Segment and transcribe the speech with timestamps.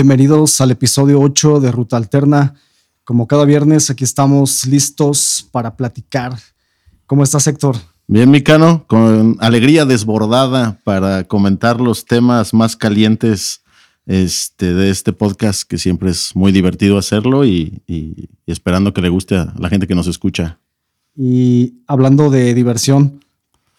[0.00, 2.54] Bienvenidos al episodio 8 de Ruta Alterna.
[3.02, 6.38] Como cada viernes, aquí estamos listos para platicar.
[7.04, 7.74] ¿Cómo estás, Héctor?
[8.06, 13.64] Bien, Micano, con alegría desbordada para comentar los temas más calientes
[14.06, 19.08] este, de este podcast, que siempre es muy divertido hacerlo y, y esperando que le
[19.08, 20.60] guste a la gente que nos escucha.
[21.16, 23.24] Y hablando de diversión,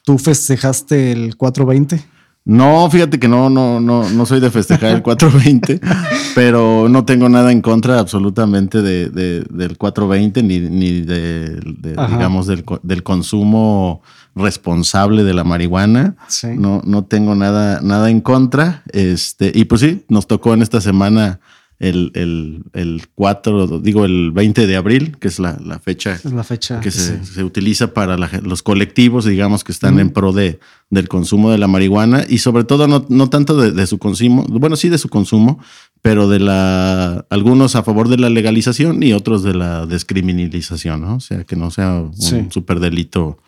[0.03, 2.18] ¿tú festejaste el 420?
[2.49, 5.79] No, fíjate que no, no, no, no soy de festejar el 420,
[6.33, 12.65] pero no tengo nada en contra absolutamente de, del 420 ni, ni de, digamos, del,
[12.81, 14.01] del, consumo
[14.33, 16.15] responsable de la marihuana.
[16.57, 18.81] No, no tengo nada, nada en contra.
[18.93, 21.39] Este, y pues sí, nos tocó en esta semana
[21.79, 26.43] el, el, el 4, digo el 20 de abril, que es la, la fecha, la
[26.43, 31.07] fecha que se, se, utiliza para los colectivos, digamos, que están en pro de, del
[31.07, 34.75] consumo de la marihuana y sobre todo no, no tanto de, de, su consumo, bueno,
[34.75, 35.59] sí de su consumo,
[36.01, 41.15] pero de la, algunos a favor de la legalización y otros de la descriminalización, ¿no?
[41.15, 43.39] O sea, que no sea un súper delito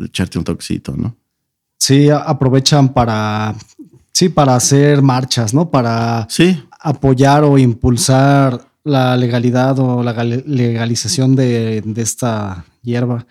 [0.00, 1.16] echarte un toxito, ¿no?
[1.78, 3.54] Sí, aprovechan para,
[4.12, 5.70] sí, para hacer marchas, ¿no?
[5.70, 13.26] Para sí apoyar o impulsar la legalidad o la legalización de, esta hierba.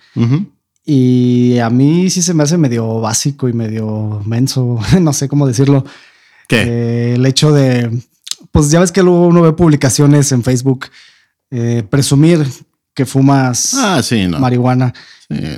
[0.84, 5.48] Y a mí sí se me hace medio básico y medio menso, no sé cómo
[5.48, 5.86] decirlo.
[6.48, 6.64] ¿Qué?
[6.64, 7.90] Eh, el hecho de,
[8.52, 10.88] pues ya ves que luego uno ve publicaciones en Facebook,
[11.52, 12.46] eh, presumir
[12.96, 14.02] que fumas ah,
[14.40, 14.94] marihuana.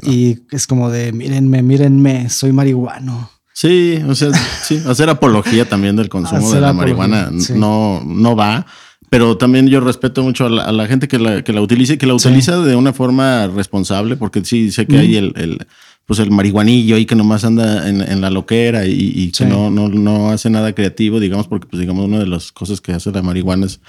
[0.03, 3.29] Y es como de, mírenme, mírenme, soy marihuano.
[3.55, 8.65] Sí, o sea, sí, hacer apología también del consumo de la marihuana no, no va.
[9.09, 12.05] Pero también yo respeto mucho a la, gente que la, que la utiliza y que
[12.05, 15.67] la utiliza de una forma responsable, porque sí sé que hay el, el,
[16.05, 19.71] pues el marihuanillo ahí que nomás anda en, en la loquera y, y que no,
[19.71, 23.09] no, no hace nada creativo, digamos, porque pues digamos una de las cosas que hace
[23.13, 23.79] la marihuana es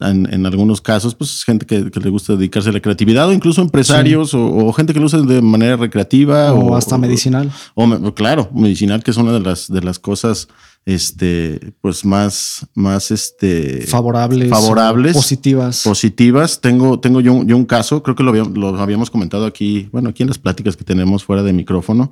[0.00, 4.34] en, algunos casos, pues gente que, le gusta dedicarse a la creatividad o incluso empresarios
[4.34, 6.52] o, gente que lo usa de manera recreativa.
[6.52, 7.50] O, hasta medicinal.
[7.74, 10.48] O, claro, medicinal, que es una de las, de las cosas
[10.84, 15.82] este, pues más, más este, favorables, favorables, positivas.
[15.82, 16.60] Positivas.
[16.60, 20.22] Tengo, tengo yo, yo un caso, creo que lo, lo habíamos comentado aquí, bueno, aquí
[20.22, 22.10] en las pláticas que tenemos fuera de micrófono.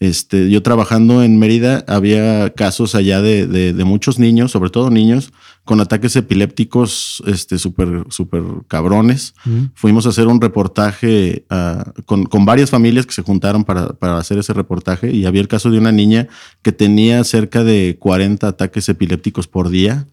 [0.00, 5.30] Este, yo trabajando en Mérida había casos allá de, de, muchos niños, sobre todo niños,
[5.64, 9.34] con ataques epilépticos este, súper super cabrones.
[9.74, 14.16] Fuimos a hacer un reportaje uh, con, con, varias familias que se juntaron para, para,
[14.16, 16.28] hacer ese reportaje y había el caso de una niña
[16.62, 20.06] que tenía cerca de 40 ataques epilépticos por día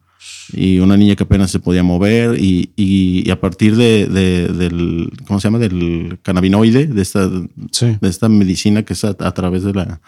[0.53, 5.11] y una niña que apenas se podía mover y, y, a partir de, de, del,
[5.25, 5.59] ¿cómo se llama?
[5.59, 10.01] Del cannabinoide, de esta, de esta medicina que es a, través de la,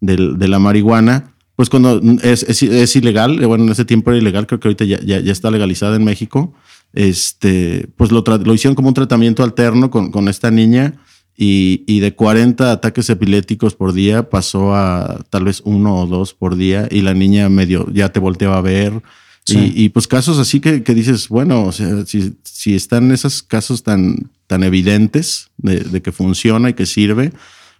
[0.00, 4.46] de, la marihuana, pues cuando es, es, es, ilegal, bueno, en ese tiempo era ilegal,
[4.46, 6.52] creo que ahorita ya, ya, ya está legalizada en México,
[6.92, 10.94] este, pues lo, lo hicieron como un tratamiento alterno con, con esta niña
[11.36, 16.32] y, y, de 40 ataques epilépticos por día pasó a tal vez uno o dos
[16.32, 19.02] por día y la niña medio ya te volteaba a ver
[19.48, 23.82] y, pues casos así que, que, dices, bueno, o sea, si, si están esos casos
[23.82, 27.32] tan, tan evidentes de, que funciona y que sirve,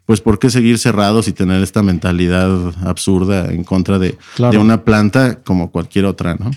[0.05, 4.85] pues ¿por qué seguir cerrados y tener esta mentalidad absurda en contra de, de una
[4.85, 6.51] planta como cualquier otra, ¿no?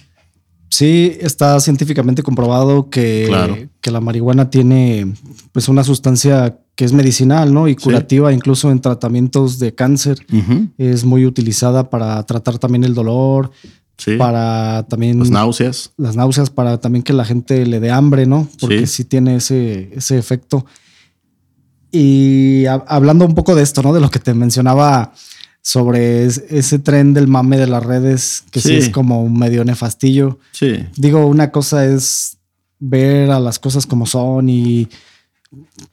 [0.70, 5.14] Sí, está científicamente comprobado que, que la marihuana tiene
[5.52, 7.68] pues una sustancia que es medicinal, ¿no?
[7.68, 10.20] Y curativa, incluso en tratamientos de cáncer.
[10.78, 13.52] Es muy utilizada para tratar también el dolor,
[14.17, 15.19] para también...
[15.19, 15.91] Las náuseas.
[15.97, 18.47] Las náuseas, para también que la gente le dé hambre, ¿no?
[18.59, 20.65] Porque sí, tiene ese, ese efecto.
[21.91, 23.93] Y hablando un poco de esto, ¿no?
[23.93, 25.13] De lo que te mencionaba
[25.61, 30.40] sobre ese tren del mame de las redes, que sí, es como un medio nefastillo.
[30.52, 30.85] Sí.
[30.95, 32.37] Digo, una cosa es
[32.79, 34.87] ver a las cosas como son y...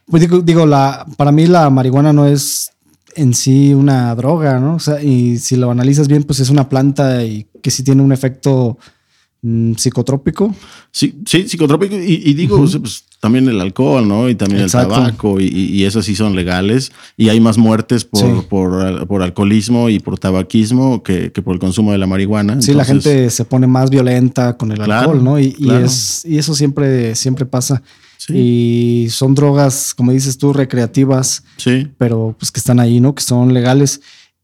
[0.07, 2.73] Pues digo, digo la, para mí la marihuana no es
[3.17, 4.77] en sí una droga, ¿no?
[4.77, 8.03] O sea, y si lo analizas bien, pues es una planta y que sí tiene
[8.03, 8.79] un efecto
[9.43, 10.55] mm, psicotrópico.
[10.93, 11.97] Sí, sí, psicotrópico.
[11.97, 14.29] Y, digo, pues, también el alcohol, ¿no?
[14.29, 16.93] Y también el tabaco, y, y, esas sí son legales.
[17.17, 21.99] Y hay más muertes por, por, alcoholismo y por tabaquismo que, por el consumo de
[21.99, 22.61] la marihuana.
[22.63, 25.41] Sí, la gente se pone más violenta con el alcohol, ¿no?
[25.41, 27.83] Y, es, y eso siempre, siempre pasa.
[28.29, 31.89] Y son drogas, como dices tú, recreativas, sí.
[31.99, 33.15] pero pues que están ahí, ¿no?
[33.15, 34.01] Que son legales.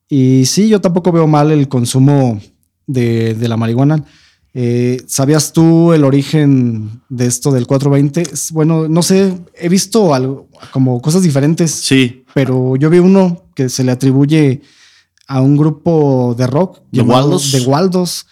[0.09, 2.41] Y sí, yo tampoco veo mal el consumo
[2.87, 4.05] de, la marihuana.
[4.55, 8.53] Eh, ¿Sabías tú el origen de esto del 420?
[8.53, 11.71] Bueno, no sé, he visto algo, como cosas diferentes.
[11.71, 12.25] Sí.
[12.35, 14.61] Pero yo vi uno que se le atribuye
[15.27, 17.53] a un grupo de rock de Waldos.
[17.53, 18.27] De Waldos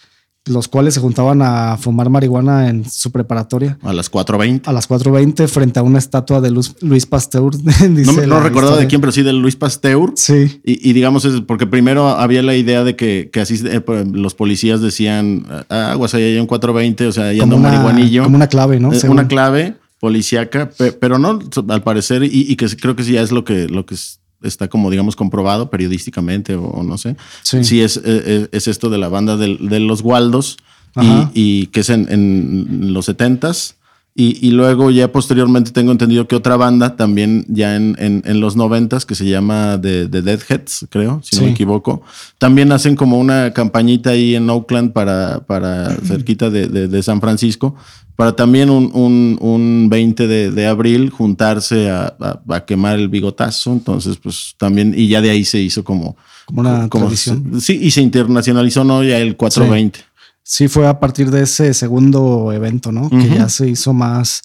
[0.45, 3.77] los cuales se juntaban a fumar marihuana en su preparatoria.
[3.83, 4.61] A las 4.20.
[4.65, 7.53] A las 4.20 frente a una estatua de Luis, Pasteur.
[7.89, 10.13] no, no recordaba de quién, pero sí de Luis Pasteur.
[10.15, 10.61] Sí.
[10.63, 14.81] Y, digamos, es porque primero había la idea de que, así eh, pues, los policías
[14.81, 18.23] decían, ah, aguas, ahí hay un 420, o sea, yendo marihuanillo.
[18.23, 18.91] Como una clave, ¿no?
[18.91, 21.39] Eh, una clave policíaca, pero no,
[21.69, 23.95] al parecer, y, que creo que sí ya es lo que, lo que
[24.43, 27.15] está como, digamos, comprobado periodísticamente o, no sé.
[27.43, 30.57] Sí, es, eh, eh, es, esto de la banda de, los Waldos
[31.33, 33.75] y, que es en, los setentas.
[34.13, 38.57] Y, y, luego ya posteriormente tengo entendido que otra banda también ya en, en, los
[38.57, 42.01] noventas que se llama The, The Deadheads, creo, si no me equivoco,
[42.37, 47.77] también hacen como una campañita ahí en Oakland para, para cerquita de, de San Francisco
[48.21, 52.15] para también un, un, un 20 de, de, abril juntarse a,
[52.47, 53.73] a, quemar el bigotazo.
[53.73, 56.15] Entonces, pues también, y ya de ahí se hizo como,
[56.45, 57.59] como una tradición.
[57.59, 59.03] Sí, y se internacionalizó, ¿no?
[59.03, 60.01] Ya el 420.
[60.43, 60.67] Sí.
[60.67, 63.09] fue a partir de ese segundo evento, ¿no?
[63.09, 64.43] Que ya se hizo más,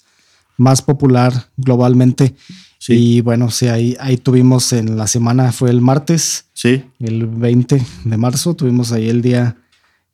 [0.57, 2.33] más popular globalmente.
[2.79, 2.93] Sí.
[2.93, 6.45] Y bueno, sí, ahí, ahí tuvimos en la semana, fue el martes.
[6.53, 6.83] Sí.
[6.97, 9.55] El 20 de marzo, tuvimos ahí el Día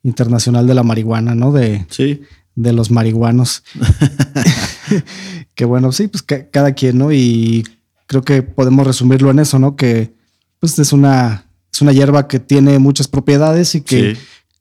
[0.02, 1.50] Internacional de la Marihuana, ¿no?
[1.50, 2.20] De, sí
[2.54, 3.62] de los marihuanos.
[5.54, 7.12] que bueno, sí, pues cada quien, ¿no?
[7.12, 7.64] Y
[8.06, 9.76] creo que podemos resumirlo en eso, ¿no?
[9.76, 10.14] Que
[10.60, 14.16] pues es una, es una hierba que tiene muchas propiedades y que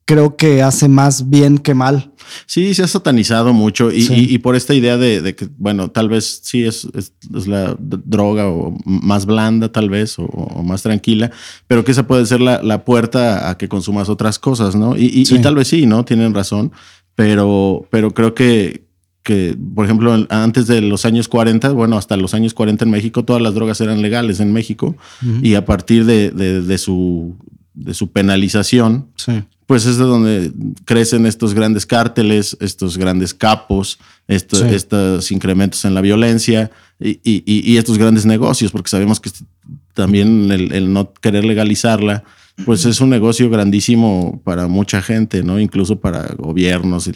[0.06, 2.12] creo que hace más bien que mal.
[2.46, 6.66] Sí, se ha satanizado mucho y, por esta idea de, que, bueno, tal vez sí
[6.66, 7.14] es, es,
[7.48, 11.32] la droga o más blanda tal vez o, más tranquila,
[11.68, 14.98] pero que esa puede ser la, puerta a que consumas otras cosas, ¿no?
[14.98, 16.04] Y, y, tal vez sí, ¿no?
[16.06, 16.72] Tienen razón,
[17.16, 18.84] pero, pero creo que,
[19.24, 23.24] que, por ejemplo, antes de los años 40, bueno, hasta los años 40 en México,
[23.24, 24.96] todas las drogas eran legales en México
[25.42, 27.36] y a partir de, de, su,
[27.74, 29.08] de su penalización,
[29.66, 30.52] pues es de donde
[30.86, 37.78] crecen estos grandes cárteles, estos grandes capos, estos, incrementos en la violencia y, y, y,
[37.78, 39.30] estos grandes negocios, porque sabemos que
[39.94, 42.24] también el, el no querer legalizarla
[42.66, 45.60] pues es un negocio grandísimo para mucha gente, ¿no?
[45.60, 47.10] Incluso para gobiernos.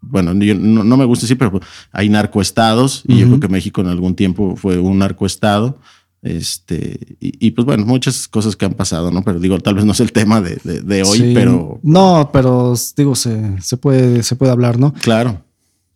[0.00, 1.60] Bueno, no, me gusta decir, pero
[1.92, 5.78] hay narcoestados y yo creo que México en algún tiempo fue un narcoestado.
[6.20, 9.22] Este, y, pues bueno, muchas cosas que han pasado, ¿no?
[9.22, 11.80] Pero digo, tal vez no es el tema de, hoy, pero.
[11.82, 14.92] No, pero digo, se, se, puede, se puede hablar, ¿no?
[14.94, 15.42] Claro.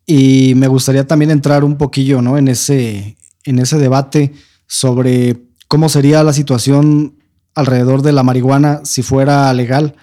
[0.07, 2.39] Y me gustaría también entrar un poquillo, ¿no?
[2.39, 4.33] En ese, en ese debate
[4.67, 7.15] sobre cómo sería la situación
[7.55, 9.95] alrededor de la marihuana si fuera legal.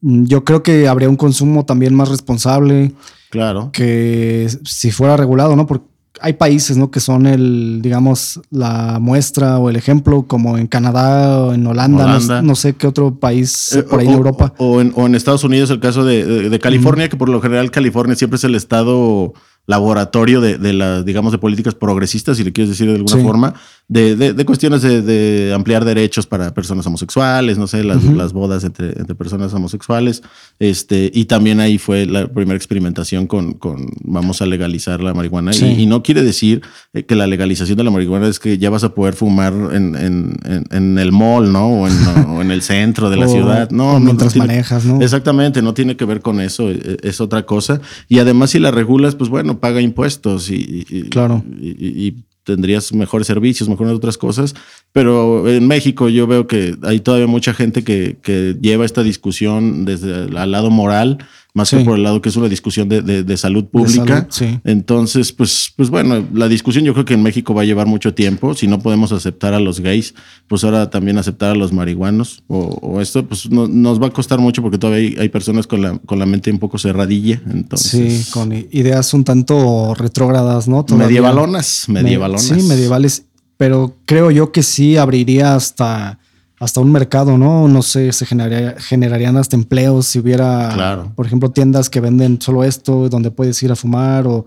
[0.00, 2.92] Mm, yo creo que habría un consumo también más responsable.
[3.30, 3.70] Claro.
[3.72, 5.66] Que si fuera regulado, ¿no?
[5.66, 5.86] Porque
[6.20, 6.90] hay países, ¿no?
[6.90, 12.42] Que son el, digamos, la muestra o el ejemplo, como en Canadá o en Holanda,
[12.42, 14.54] No, sé qué otro país eh, por ahí en Europa.
[14.58, 18.44] O en, Estados Unidos, el caso de, California, que por lo general California siempre es
[18.44, 19.32] el estado
[19.66, 23.54] laboratorio de, de las, digamos, de políticas progresistas, si le quieres decir de alguna forma,
[23.88, 28.98] de, de, cuestiones de, ampliar derechos para personas homosexuales, no sé, las, las bodas entre,
[28.98, 30.22] entre, personas homosexuales.
[30.58, 35.52] Este, y también ahí fue la primera experimentación con, con vamos a legalizar la marihuana.
[35.54, 36.62] Y, no quiere decir
[36.94, 39.94] eh, que la legalización de la marihuana es que ya vas a poder fumar en,
[39.94, 40.36] en,
[40.70, 41.66] en, el mall, ¿no?
[41.66, 41.94] O en,
[42.40, 43.70] en el centro de la ciudad.
[43.70, 45.02] No, mientras manejas, ¿no?
[45.02, 47.80] Exactamente, no tiene que ver con eso, e, e, es otra cosa.
[48.08, 51.44] Y además, si la regulas, pues bueno, paga impuestos y, claro.
[51.60, 54.54] y, tendrías mejores servicios, mejores otras cosas.
[54.90, 59.84] Pero en México yo veo que hay todavía mucha gente que, que lleva esta discusión
[59.84, 61.18] desde el lado moral
[61.54, 64.26] más que por el lado que es una discusión de, de, salud pública.
[64.64, 68.14] Entonces, pues, pues bueno, la discusión yo creo que en México va a llevar mucho
[68.14, 68.54] tiempo.
[68.54, 70.14] Si no podemos aceptar a los gays,
[70.48, 74.62] pues ahora también aceptar a los marihuanos o, esto, pues nos va a costar mucho
[74.62, 77.42] porque todavía hay, personas con la, con la mente un poco cerradilla.
[77.50, 80.86] Entonces, sí, con ideas un tanto retrógradas, ¿no?
[80.96, 82.44] Medievalonas, medievalonas.
[82.44, 83.24] sí, medievales.
[83.58, 86.18] Pero creo yo que sí abriría hasta
[86.62, 87.66] hasta un mercado, ¿no?
[87.66, 93.08] No sé, se generarían hasta empleos si hubiera, por ejemplo, tiendas que venden solo esto,
[93.08, 94.46] donde puedes ir a fumar o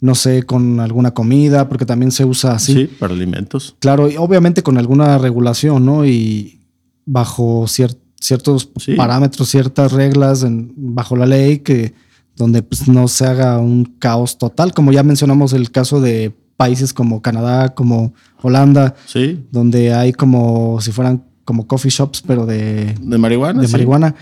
[0.00, 2.72] no sé, con alguna comida, porque también se usa así.
[2.72, 3.74] Sí, para alimentos.
[3.80, 6.06] Claro, y obviamente con alguna regulación, ¿no?
[6.06, 6.60] Y
[7.04, 10.46] bajo ciertos parámetros, ciertas reglas
[10.76, 11.92] bajo la ley que
[12.36, 16.92] donde pues, no se haga un caos total, como ya mencionamos el caso de países
[16.92, 19.44] como Canadá, como Holanda, sí.
[19.50, 23.62] donde hay como si fueran como coffee shops, pero de, de marihuana.
[23.62, 24.14] De marihuana.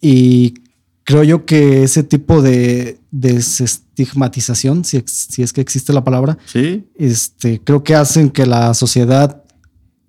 [0.00, 0.54] Y
[1.02, 6.84] creo yo que ese tipo de desestigmatización, si, si es que existe la palabra, sí.
[6.94, 9.42] este, creo que hacen que la sociedad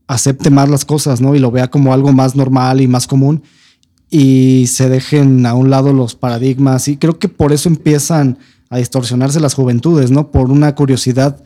[0.06, 1.34] acepte más las cosas, ¿no?
[1.34, 3.42] Y lo vea como algo más normal y más común.
[4.12, 6.88] y se dejen a un lado los paradigmas.
[6.88, 8.38] Y creo que por eso empiezan
[8.70, 10.30] a distorsionarse las juventudes, ¿no?
[10.30, 11.44] Por una curiosidad.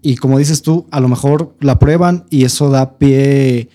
[0.00, 3.68] Y como dices tú, a lo mejor la prueban y eso da pie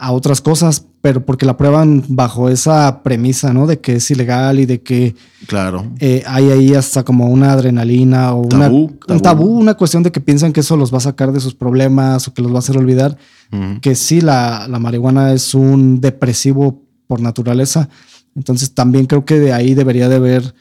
[0.00, 3.66] a otras cosas, pero porque la prueban bajo esa premisa, ¿no?
[3.66, 5.14] De que es ilegal y de que
[5.46, 5.86] claro.
[5.98, 10.20] Eh, hay ahí hasta como una adrenalina o una, un tabú, una cuestión de que
[10.20, 12.60] piensan que eso los va a sacar de sus problemas o que los va a
[12.60, 13.16] hacer olvidar.
[13.80, 17.88] Que sí, la, la marihuana es un depresivo por naturaleza.
[18.36, 20.54] Entonces también creo que de ahí debería de haber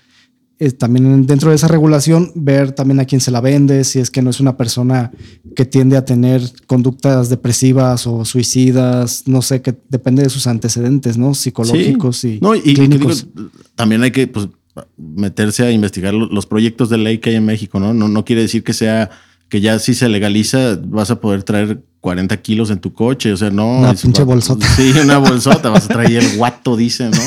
[0.77, 4.21] también dentro de esa regulación, ver también a quién se la vende, si es que
[4.21, 5.11] no es una persona
[5.55, 11.17] que tiende a tener conductas depresivas o suicidas, no sé, que depende de sus antecedentes,
[11.17, 11.33] ¿no?
[11.33, 13.27] Psicológicos y, no, y clínicos.
[13.75, 14.49] también hay que pues,
[14.97, 17.93] meterse a investigar los proyectos de ley que hay en México, ¿no?
[17.93, 19.09] No, no quiere decir que sea
[19.47, 23.37] que ya si se legaliza vas a poder traer 40 kilos en tu coche, o
[23.37, 23.79] sea, no.
[23.79, 24.65] Una pinche bolsota.
[24.75, 27.17] Sí, una bolsota, vas a traer el guato, dice, ¿no?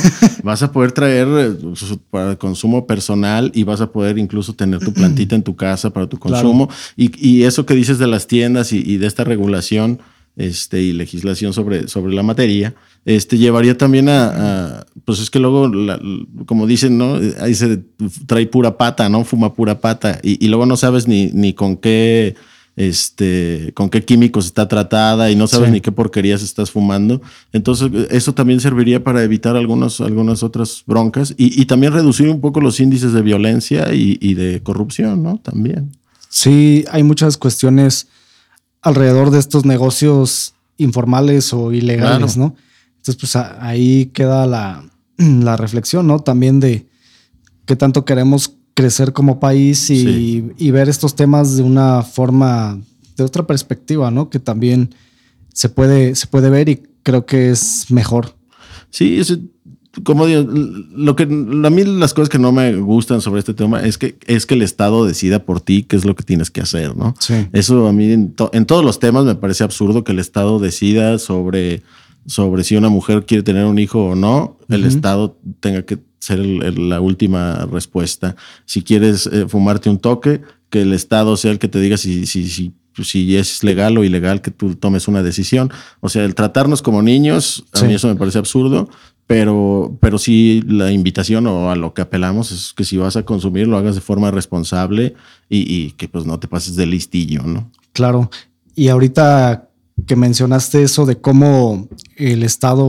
[0.42, 4.92] Vas a poder traer eh, para consumo personal y vas a poder incluso tener tu
[4.94, 6.70] plantita en tu casa para tu consumo.
[6.96, 10.00] Y, eso que dices de las tiendas y, de esta regulación
[10.36, 12.74] este, y legislación sobre, sobre la materia,
[13.04, 15.70] este, llevaría también a, pues es que luego,
[16.46, 17.18] como dicen, ¿no?
[17.40, 17.82] Ahí se
[18.26, 19.24] trae pura pata, ¿no?
[19.24, 22.36] Fuma pura pata y, y luego no sabes ni, ni con qué
[22.76, 27.20] este, con qué químicos está tratada y no sabes ni qué porquerías estás fumando.
[27.52, 32.60] Entonces, eso también serviría para evitar algunos, algunas otras broncas y, también reducir un poco
[32.60, 35.38] los índices de violencia y, de corrupción, ¿no?
[35.38, 35.92] También.
[36.28, 38.08] Sí, hay muchas cuestiones
[38.80, 42.56] alrededor de estos negocios informales o ilegales, ¿no?
[42.96, 44.84] Entonces, pues ahí queda la,
[45.16, 46.20] la reflexión, ¿no?
[46.20, 46.86] También de
[47.66, 52.80] qué tanto queremos crecer como país y, ver estos temas de una forma,
[53.16, 54.30] de otra perspectiva, ¿no?
[54.30, 54.94] Que también
[55.52, 58.34] se puede, se puede ver y creo que es mejor.
[58.90, 59.20] Sí,
[60.04, 63.82] como digo, lo que a mí las cosas que no me gustan sobre este tema
[63.82, 66.62] es que es que el Estado decida por ti qué es lo que tienes que
[66.62, 67.14] hacer, ¿no?
[67.18, 67.46] Sí.
[67.52, 71.82] Eso a mí en, todos los temas me parece absurdo que el Estado decida sobre,
[72.24, 76.38] sobre si una mujer quiere tener un hijo o no, el Estado tenga que ser
[76.38, 78.36] la última respuesta.
[78.64, 82.26] Si quieres eh, fumarte un toque, que el Estado sea el que te diga si,
[82.26, 85.72] si, si, si es legal o ilegal que tú tomes una decisión.
[85.98, 88.88] O sea, el tratarnos como niños, a mí eso me parece absurdo,
[89.26, 93.24] pero, pero sí la invitación o a lo que apelamos es que si vas a
[93.24, 95.14] consumir lo hagas de forma responsable
[95.48, 97.68] y, y que pues no te pases de listillo, ¿no?
[97.92, 98.30] Claro.
[98.76, 99.70] Y ahorita
[100.06, 102.86] que mencionaste eso de cómo el Estado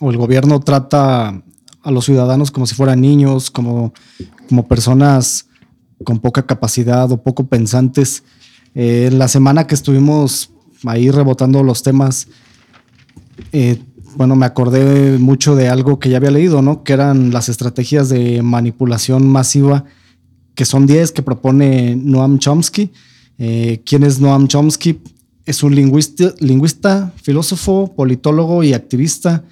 [0.00, 1.42] o el gobierno trata
[1.82, 3.92] a los ciudadanos como si fueran niños, como,
[4.48, 5.46] como personas
[6.04, 8.22] con poca capacidad o poco pensantes.
[8.74, 10.50] Eh, la semana que estuvimos
[10.84, 12.28] ahí rebotando los temas,
[13.52, 13.78] eh,
[14.16, 16.82] bueno, me acordé mucho de algo que ya había leído, ¿no?
[16.82, 19.84] Que eran las estrategias de manipulación masiva,
[20.54, 22.90] que son 10 que propone Noam Chomsky.
[23.38, 25.00] Eh, ¿Quién es Noam Chomsky?
[25.46, 29.44] Es un lingüista, filósofo, politólogo y activista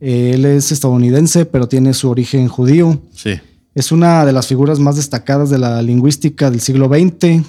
[0.00, 3.00] él es estadounidense, pero tiene su origen judío.
[3.14, 3.38] Sí.
[3.74, 7.44] Es una de las figuras más destacadas de la lingüística del siglo XX.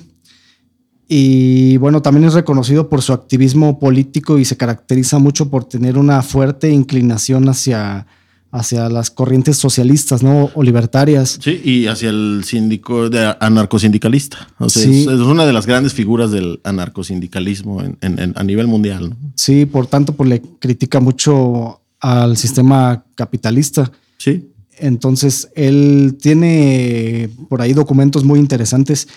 [1.08, 5.98] Y bueno, también es reconocido por su activismo político y se caracteriza mucho por tener
[5.98, 8.06] una fuerte inclinación hacia,
[8.52, 10.52] hacia las corrientes socialistas ¿no?
[10.54, 11.38] o libertarias.
[11.42, 14.48] Sí, y hacia el síndico de anarcosindicalista.
[14.58, 19.16] O sea, es, una de las grandes figuras del anarcosindicalismo en, a nivel mundial.
[19.36, 23.92] Sí, por tanto, pues le critica mucho al sistema capitalista.
[24.18, 24.52] Sí.
[24.78, 29.08] Entonces, él tiene por ahí documentos muy interesantes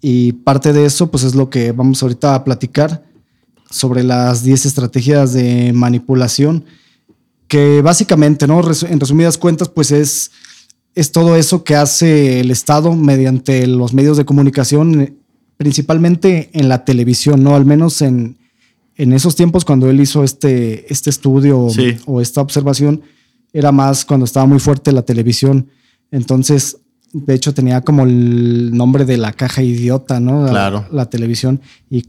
[0.00, 3.02] y parte de eso, pues es lo que vamos ahorita a platicar
[3.68, 6.64] sobre las 10 estrategias de manipulación,
[7.48, 8.60] que básicamente, ¿no?
[8.60, 10.30] En resumidas cuentas, pues es,
[10.94, 15.18] es todo eso que hace el Estado mediante los medios de comunicación,
[15.56, 17.56] principalmente en la televisión, ¿no?
[17.56, 18.38] Al menos en,
[18.98, 21.68] en esos tiempos cuando él hizo este, este estudio
[22.06, 23.00] o esta observación,
[23.52, 25.68] era más cuando estaba muy fuerte la televisión.
[26.10, 26.78] Entonces,
[27.12, 30.46] de hecho, tenía como el nombre de la caja idiota, ¿no?
[30.48, 30.86] Claro.
[30.90, 31.60] La, televisión.
[31.88, 32.06] Y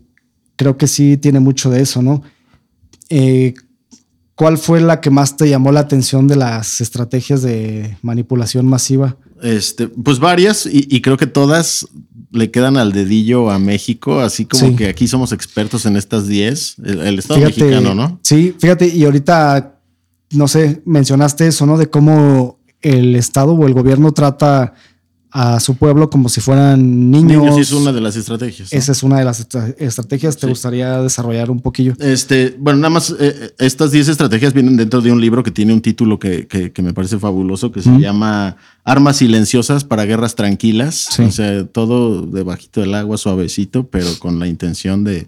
[0.55, 2.23] creo que sí tiene mucho de eso, ¿no?
[3.09, 3.53] Eh,
[4.35, 9.17] ¿Cuál fue la que más te llamó la atención de las estrategias de manipulación masiva?
[9.41, 11.87] Este, pues varias, y creo que todas
[12.31, 16.75] le quedan al dedillo a México, así como que aquí somos expertos en estas 10,
[16.85, 18.19] el, Estado mexicano, ¿no?
[18.23, 19.79] Sí, fíjate, y ahorita,
[20.31, 21.77] no sé, mencionaste eso, ¿no?
[21.77, 24.73] De cómo el Estado o el gobierno trata
[25.31, 27.43] a su pueblo como si fueran niños.
[27.43, 28.73] Niños es una de las estrategias.
[28.73, 29.45] Esa es una de las
[29.77, 30.37] estrategias.
[30.37, 31.93] ¿Te gustaría desarrollar un poquillo?
[31.99, 35.51] Este, bueno, nada más, eh, eh, estas 10 estrategias vienen dentro de un libro que
[35.51, 40.35] tiene un título que, que, me parece fabuloso, que se llama Armas silenciosas para guerras
[40.35, 41.19] tranquilas.
[41.19, 45.27] O sea, todo debajito del agua, suavecito, pero con la intención de,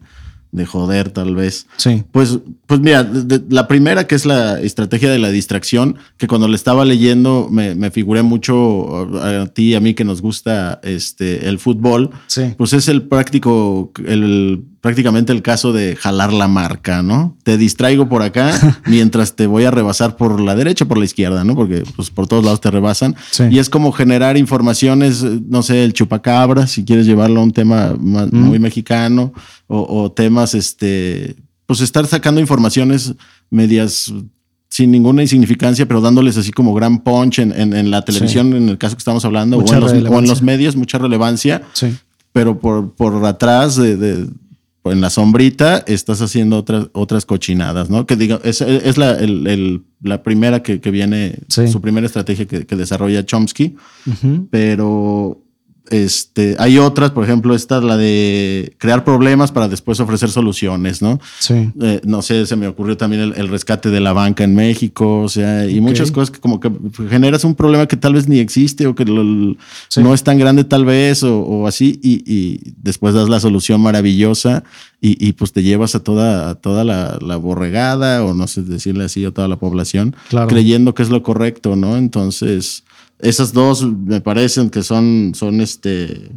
[0.51, 1.67] de joder, tal vez.
[1.77, 2.03] Sí.
[2.11, 3.09] Pues, pues mira,
[3.49, 7.75] la primera, que es la estrategia de la distracción, que cuando le estaba leyendo me,
[7.75, 12.11] me figuré mucho a, ti y a mí que nos gusta este, el fútbol.
[12.27, 12.53] Sí.
[12.57, 17.37] Pues es el práctico, el prácticamente el caso de jalar la marca, ¿no?
[17.43, 21.05] Te distraigo por acá mientras te voy a rebasar por la derecha o por la
[21.05, 21.55] izquierda, ¿no?
[21.55, 23.15] Porque pues, por todos lados te rebasan.
[23.51, 27.95] Y es como generar informaciones, no sé, el chupacabra, si quieres llevarlo a un tema
[27.99, 29.33] muy mexicano,
[29.67, 31.35] o, temas, este,
[31.65, 33.13] pues estar sacando informaciones
[33.49, 34.11] medias
[34.67, 38.95] sin ninguna insignificancia, pero dándoles así como gran punch en, la televisión, en el caso
[38.95, 41.61] que estamos hablando, o en, los, medios, mucha relevancia.
[41.73, 41.95] Sí.
[42.33, 44.27] Pero por, por atrás de
[44.85, 48.07] en la sombrita estás haciendo otras, otras cochinadas, ¿no?
[48.07, 49.17] Que diga, es, es la,
[50.01, 53.75] la, primera que, viene, su primera estrategia que, desarrolla Chomsky,
[54.49, 55.43] pero
[55.89, 61.01] este, hay otras, por ejemplo, esta es la de crear problemas para después ofrecer soluciones,
[61.01, 61.19] ¿no?
[61.39, 61.71] Sí.
[61.81, 65.29] Eh, no sé, se me ocurrió también el, rescate de la banca en México, o
[65.29, 66.71] sea, y muchas cosas que como que
[67.09, 70.85] generas un problema que tal vez ni existe o que no es tan grande tal
[70.85, 74.63] vez o, así, y, después das la solución maravillosa
[75.01, 79.31] y, pues te llevas a toda, toda la, borregada o no sé decirle así a
[79.31, 80.15] toda la población
[80.47, 81.97] creyendo que es lo correcto, ¿no?
[81.97, 82.83] Entonces
[83.21, 86.31] esas dos me parecen que son, son este,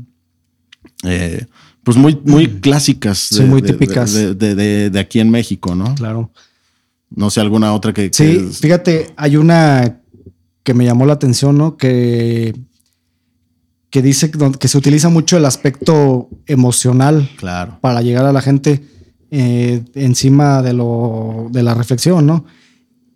[1.05, 1.47] eh,
[1.83, 3.29] pues muy, muy clásicas.
[3.31, 4.15] De, muy típicas.
[4.15, 5.95] De, aquí en México, ¿no?
[5.95, 6.31] Claro.
[7.11, 8.11] No sé, alguna otra que.
[8.13, 10.01] Sí, fíjate, hay una
[10.63, 11.77] que me llamó la atención, ¿no?
[11.77, 12.55] Que,
[13.91, 17.79] que dice que se utiliza mucho el aspecto emocional claro.
[17.81, 18.83] para llegar a la gente
[19.31, 22.45] eh, encima de, lo, de la reflexión, ¿no?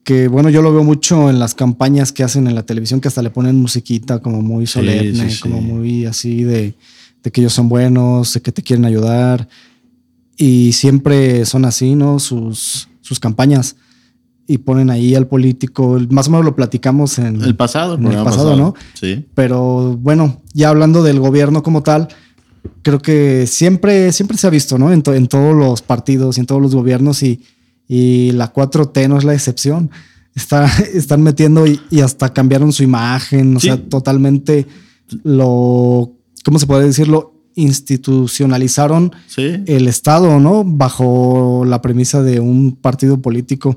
[0.09, 3.09] Que bueno, yo lo veo mucho en las campañas que hacen en la televisión, que
[3.09, 6.73] hasta le ponen musiquita como muy solemne, como muy así de,
[7.31, 9.51] que ellos son buenos, de que te quieren ayudar.
[10.35, 12.21] Y siempre son así, ¿no?
[12.21, 13.77] Sus, sus campañas.
[14.47, 18.25] Y ponen ahí al político, más o menos lo platicamos en el pasado, en el
[18.25, 18.75] pasado, ¿no?
[18.95, 19.27] Sí.
[19.35, 22.09] Pero bueno, ya hablando del gobierno como tal,
[22.81, 24.91] creo que siempre, siempre se ha visto, ¿no?
[24.91, 27.43] En, en todos los partidos y en todos los gobiernos y
[27.89, 29.91] y la 4T no es la excepción.
[30.35, 34.67] Está, están metiendo y, hasta cambiaron su imagen, o sea, totalmente
[35.25, 36.13] lo,
[36.45, 37.35] ¿cómo se puede decirlo?
[37.55, 40.63] Institucionalizaron el Estado, ¿no?
[40.65, 43.77] Bajo la premisa de un partido político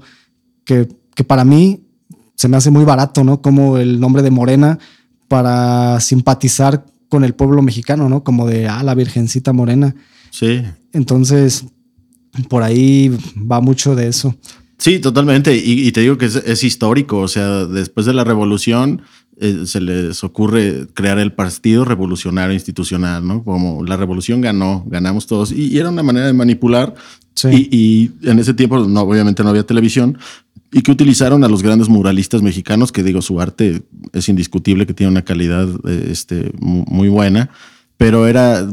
[0.66, 1.88] que, que para mí
[2.36, 3.42] se me hace muy barato, ¿no?
[3.42, 4.78] Como el nombre de Morena
[5.28, 8.24] para simpatizar con el pueblo mexicano, ¿no?
[8.24, 9.96] Como de, ah, la Virgencita Morena.
[10.30, 10.62] Sí.
[10.94, 11.66] Entonces,
[12.50, 14.36] por ahí va mucho de eso.
[14.78, 15.56] Sí, totalmente.
[15.56, 17.20] Y, te digo que es, histórico.
[17.20, 19.04] O sea, después de la revolución
[19.40, 23.44] eh, se les ocurre crear el Partido Revolucionario Institucional, ¿no?
[23.44, 25.52] Como la revolución ganó, ganamos todos.
[25.52, 26.96] Y, era una manera de manipular.
[27.44, 30.18] Y, en ese tiempo, no, obviamente no había televisión.
[30.72, 34.96] Y que utilizaron a los grandes muralistas mexicanos, que digo, su arte es indiscutible, que
[34.96, 37.52] tiene una calidad eh, este, muy buena
[38.02, 38.68] pero era,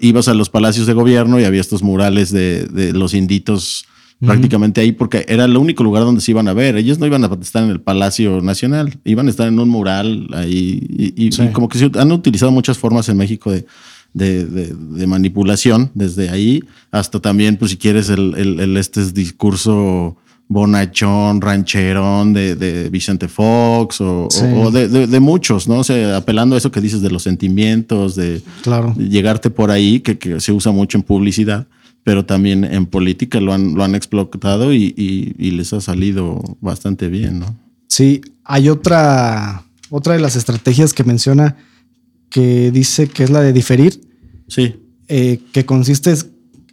[0.00, 3.86] ibas a los palacios de gobierno y había estos murales de, los inditos
[4.18, 6.74] prácticamente ahí porque era el único lugar donde se iban a ver.
[6.74, 10.26] Ellos no iban a estar en el Palacio Nacional, iban a estar en un mural
[10.32, 10.84] ahí
[11.16, 13.66] y, como que se han utilizado muchas formas en México de,
[14.12, 20.16] de, manipulación desde ahí hasta también, pues si quieres, el, el este discurso
[20.48, 24.28] bonachón, rancherón de, Vicente Fox o,
[24.70, 25.78] de, muchos, ¿no?
[25.78, 28.94] O sea, apelando a eso que dices de los sentimientos, de, claro.
[28.94, 31.66] llegarte por ahí, que, se usa mucho en publicidad,
[32.02, 37.40] pero también en política lo han, lo han explotado y, les ha salido bastante bien,
[37.40, 37.56] ¿no?
[37.88, 41.56] Sí, hay otra, otra de las estrategias que menciona
[42.28, 44.00] que dice que es la de diferir.
[44.48, 44.74] Sí.
[45.08, 46.14] Eh, que consiste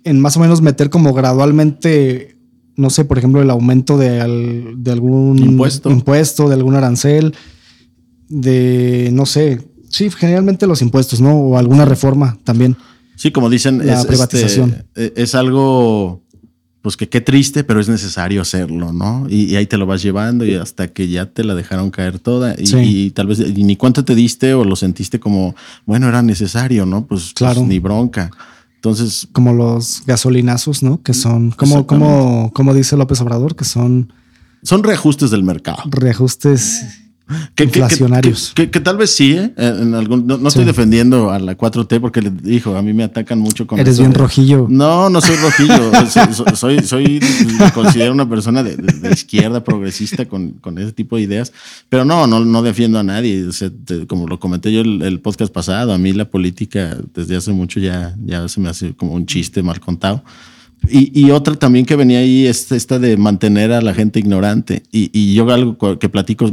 [0.03, 2.36] en más o menos meter como gradualmente
[2.75, 6.49] no sé, por ejemplo, el aumento de, algún impuesto.
[6.49, 7.36] de algún arancel,
[8.29, 11.36] de, no sé, sí, generalmente los impuestos, ¿no?
[11.36, 12.77] O alguna reforma también.
[13.15, 14.86] Sí, como dicen, es, privatización.
[14.95, 16.23] Este, e, es algo,
[16.81, 19.27] pues que qué triste, pero es necesario hacerlo, ¿no?
[19.29, 22.55] Y, ahí te lo vas llevando y hasta que ya te la dejaron caer toda
[22.57, 25.55] y, tal vez ni cuánto te diste o lo sentiste como,
[25.86, 27.05] bueno, era necesario, ¿no?
[27.05, 27.65] Pues, pues claro.
[27.65, 28.31] ni bronca.
[28.82, 29.28] Entonces.
[29.32, 31.02] Como los gasolinazos, ¿no?
[31.04, 34.12] Que son, como, como, como dice López Obrador, que son.
[34.63, 35.84] Son reajustes del mercado.
[35.86, 37.00] Reajustes
[37.56, 38.52] Que, que- que- inflacionarios.
[38.56, 39.54] Que, que tal vez sí, ¿eh?
[39.58, 40.67] En algún, no, no estoy Sí.
[40.67, 44.04] defendiendo a la 4T porque les dijo, a mí me atacan mucho con Eres eso
[44.04, 44.67] bien de- rojillo.
[44.70, 45.91] No, no soy rojillo.
[46.10, 47.20] soy, soy, soy- soy-
[47.60, 51.52] me considero una persona de, de- de izquierda progresista con, con ese tipo de ideas.
[51.89, 53.46] Pero no, no, no defiendo a nadie.
[53.48, 56.98] O sea, te- como lo comenté yo el, el podcast pasado, a mí la política
[57.13, 60.24] desde hace mucho ya, ya se me hace como un chiste mal contado.
[60.89, 64.84] Y, y otra también que venía ahí es esta de mantener a la gente ignorante.
[64.91, 66.52] Y, y yo algo que platico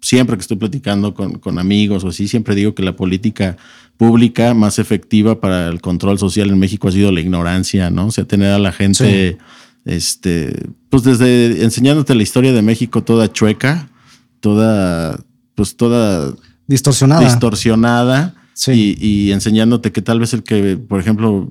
[0.00, 3.56] siempre que estoy platicando con, con amigos o así, siempre digo que la política
[3.96, 8.06] pública más efectiva para el control social en México ha sido la ignorancia, ¿no?
[8.06, 9.38] O sea, tener a la gente,
[9.84, 10.52] este,
[10.88, 13.88] pues desde enseñándote la historia de México toda chueca,
[14.40, 15.20] toda,
[15.54, 16.34] pues toda
[16.66, 17.24] Distorsionada.
[17.24, 18.96] distorsionada Sí.
[19.00, 21.50] y, y enseñándote que tal vez el que, por ejemplo,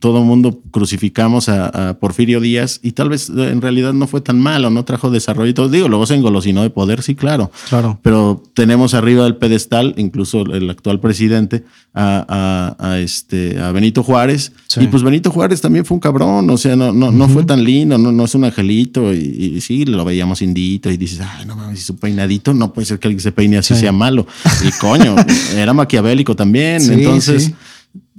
[0.00, 4.20] todo mundo crucificamos a, a Porfirio Díaz y tal vez eh, en realidad no fue
[4.20, 5.68] tan malo, no trajo desarrollo y todo.
[5.68, 7.50] Digo, luego se engolosinó de poder, sí, claro.
[7.68, 7.98] Claro.
[8.02, 14.02] Pero tenemos arriba del pedestal, incluso el actual presidente, a, a- a este, a Benito
[14.02, 14.52] Juárez.
[14.68, 14.80] Sí.
[14.82, 17.62] Y pues Benito Juárez también fue un cabrón, o sea, no, no, no fue tan
[17.62, 19.12] lindo, no, no es un angelito.
[19.12, 19.18] Y,
[19.56, 22.86] y sí, lo veíamos indito y dices, ay, no mames, si su peinadito, no puede
[22.86, 23.80] ser que alguien se peine así Sí.
[23.80, 24.26] sea malo.
[24.66, 25.14] Y coño,
[25.54, 26.80] era maquiavélico también.
[26.80, 27.52] Sí, Entonces,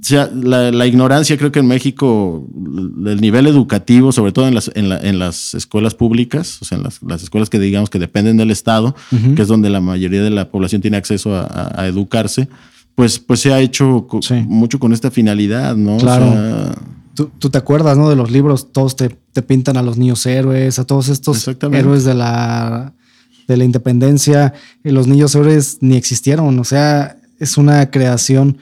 [0.04, 2.46] sea, la, la ignorancia creo que en México,
[3.06, 6.78] el nivel educativo, sobre todo en las, en, la- en las escuelas públicas, o sea,
[6.78, 8.94] en las, las escuelas que digamos que dependen del Estado,
[9.36, 12.48] que es donde la mayoría de la población tiene acceso a, a- a educarse,
[12.94, 14.34] pues, pues se ha hecho co- Sí.
[14.46, 15.96] mucho con esta finalidad, ¿no?
[15.96, 16.32] O Claro.
[16.32, 16.74] sea,
[17.14, 18.08] Tú, tú te acuerdas, ¿no?
[18.08, 22.04] De los libros, todos te, te pintan a los niños héroes, a todos estos héroes
[22.04, 22.94] de la,
[23.46, 24.54] de la independencia.
[24.82, 28.56] Y los niños héroes ni existieron, o sea, es una creación.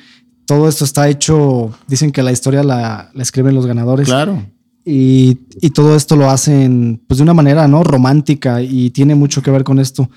[0.54, 4.08] Todo esto está hecho, dicen que la historia la, la escriben los ganadores.
[4.08, 4.42] claro.
[4.84, 7.84] Y, y todo esto lo hacen pues de una manera, ¿no?
[7.84, 10.08] Romántica y tiene mucho que ver con esto.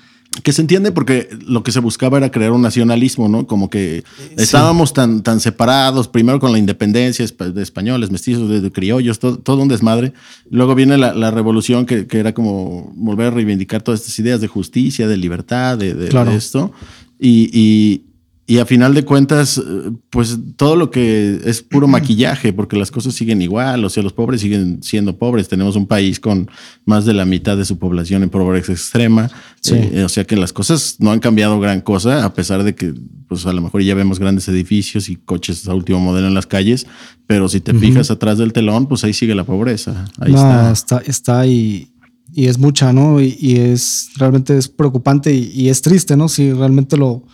[0.42, 3.46] Que se entiende porque lo que se buscaba era crear un nacionalismo, ¿no?
[3.46, 4.02] Como que
[4.36, 9.38] estábamos tan, tan separados, primero con la independencia de españoles, mestizos, de, de criollos, todo,
[9.38, 10.12] todo un desmadre.
[10.50, 14.40] Luego viene la, la revolución que, que era como volver a reivindicar todas estas ideas
[14.40, 16.30] de justicia, de libertad, de, de- Claro.
[16.32, 16.72] de esto.
[17.20, 18.02] Y, y,
[18.46, 22.90] y a final de cuentas, eh, pues todo lo que es puro maquillaje, porque las
[22.90, 25.48] cosas siguen igual, o sea, los pobres siguen siendo pobres.
[25.48, 26.50] Tenemos un país con
[26.84, 29.30] más de la mitad de su población en pobreza extrema.
[29.62, 29.76] Sí.
[29.76, 32.92] Eh, o sea que las cosas no han cambiado gran cosa, a pesar de que,
[33.28, 36.46] pues a lo mejor ya vemos grandes edificios y coches a último modelo en las
[36.46, 36.86] calles,
[37.26, 40.04] pero si te fijas atrás del telón, pues ahí sigue la pobreza.
[40.18, 40.70] Ahí no, está.
[40.72, 41.90] está, está y,
[42.30, 43.22] y es mucha, ¿no?
[43.22, 46.28] Y, y es realmente es preocupante y, y es triste, ¿no?
[46.28, 47.24] Si realmente lo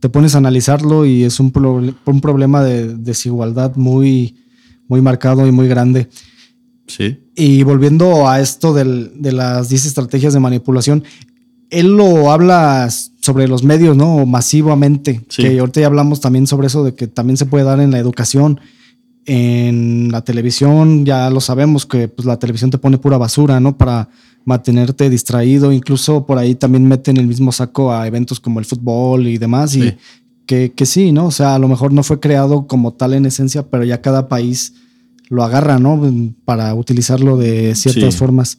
[0.00, 1.52] te pones a analizarlo y es un,
[2.04, 4.36] un problema de desigualdad muy,
[4.88, 6.08] muy marcado y muy grande.
[6.86, 7.18] Sí.
[7.36, 11.04] Y volviendo a esto del- de las 10 estrategias de manipulación,
[11.70, 12.88] él lo habla
[13.20, 14.26] sobre los medios, ¿no?
[14.26, 15.20] Masivamente.
[15.28, 15.42] Sí.
[15.42, 17.98] Que ahorita ya hablamos también sobre eso de que también se puede dar en la
[17.98, 18.58] educación,
[19.32, 23.76] en la televisión, ya lo sabemos que pues, la televisión te pone pura basura, ¿no?
[23.78, 24.08] Para
[24.44, 29.28] mantenerte distraído, incluso por ahí también meten el mismo saco a eventos como el fútbol
[29.28, 29.94] y demás, y
[30.46, 31.26] que, que sí, ¿no?
[31.26, 34.26] O sea, a lo mejor no fue creado como tal en esencia, pero ya cada
[34.26, 34.74] país
[35.28, 36.02] lo agarra, ¿no?
[36.44, 38.18] Para utilizarlo de ciertas Sí.
[38.18, 38.58] formas.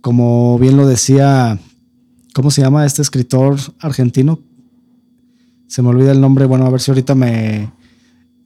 [0.00, 1.60] Como bien lo decía,
[2.34, 4.40] ¿cómo se llama este escritor argentino?
[5.68, 7.70] Se me olvida el nombre, bueno, a ver si ahorita me,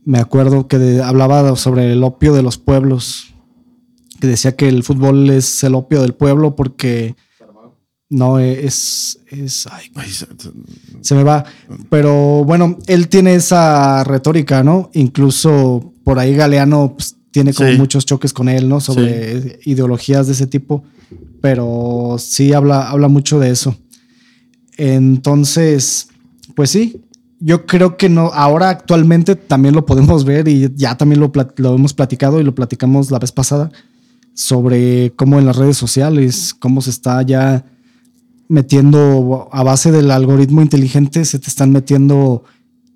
[0.04, 3.34] me acuerdo que de- hablaba sobre el opio de los pueblos,
[4.20, 7.14] que decía que el fútbol es el opio del pueblo porque
[8.08, 11.44] no es, es ay, se- me va.
[11.88, 14.90] Pero bueno, él tiene esa retórica, ¿no?
[14.92, 17.78] Incluso por ahí Galeano pues, tiene como Sí.
[17.78, 18.80] muchos choques con él, ¿no?
[18.80, 20.84] Sobre ideologías de ese tipo.
[21.40, 23.74] Pero sí habla, habla mucho de eso.
[24.76, 26.08] Entonces,
[26.54, 27.02] pues sí,
[27.44, 31.74] yo creo que no, ahora actualmente también lo podemos ver y ya también lo, lo
[31.74, 33.70] hemos platicado y lo platicamos la vez pasada
[34.34, 37.64] sobre cómo en las redes sociales, cómo se está ya
[38.48, 42.44] metiendo a base del algoritmo inteligente, se te están metiendo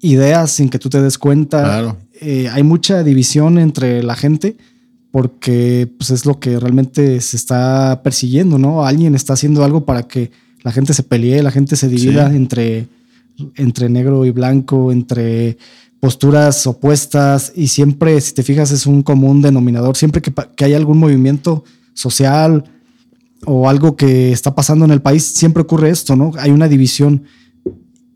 [0.00, 1.62] ideas sin que tú te des cuenta.
[1.62, 1.96] Claro.
[2.20, 4.56] Eh, hay mucha división entre la gente
[5.10, 8.84] porque pues, es lo que realmente se está persiguiendo, ¿no?
[8.84, 10.30] Alguien está haciendo algo para que
[10.62, 12.36] la gente se pelee, la gente se divida Sí.
[12.36, 12.88] entre,
[13.56, 15.58] entre negro y blanco, entre
[16.00, 19.96] posturas opuestas y siempre, si te fijas, es un común denominador.
[19.96, 22.64] Siempre que, que hay algún movimiento social
[23.44, 26.32] o algo que está pasando en el país, siempre ocurre esto, ¿no?
[26.38, 27.24] Hay una división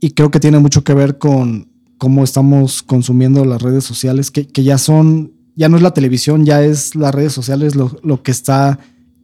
[0.00, 4.46] y creo que tiene mucho que ver con cómo estamos consumiendo las redes sociales, que,
[4.62, 8.78] ya son, ya no es la televisión, ya es las redes sociales lo que está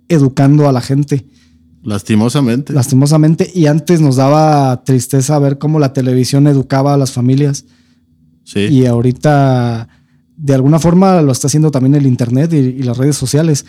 [0.09, 1.27] educando a la gente.
[1.87, 2.73] Lastimosamente.
[2.73, 3.51] Lastimosamente.
[3.55, 7.65] Y antes nos daba tristeza ver cómo la televisión educaba a las familias.
[8.45, 8.61] Sí.
[8.61, 9.89] Y ahorita,
[10.37, 13.65] de alguna forma, lo está haciendo también el Internet y, y las redes sociales.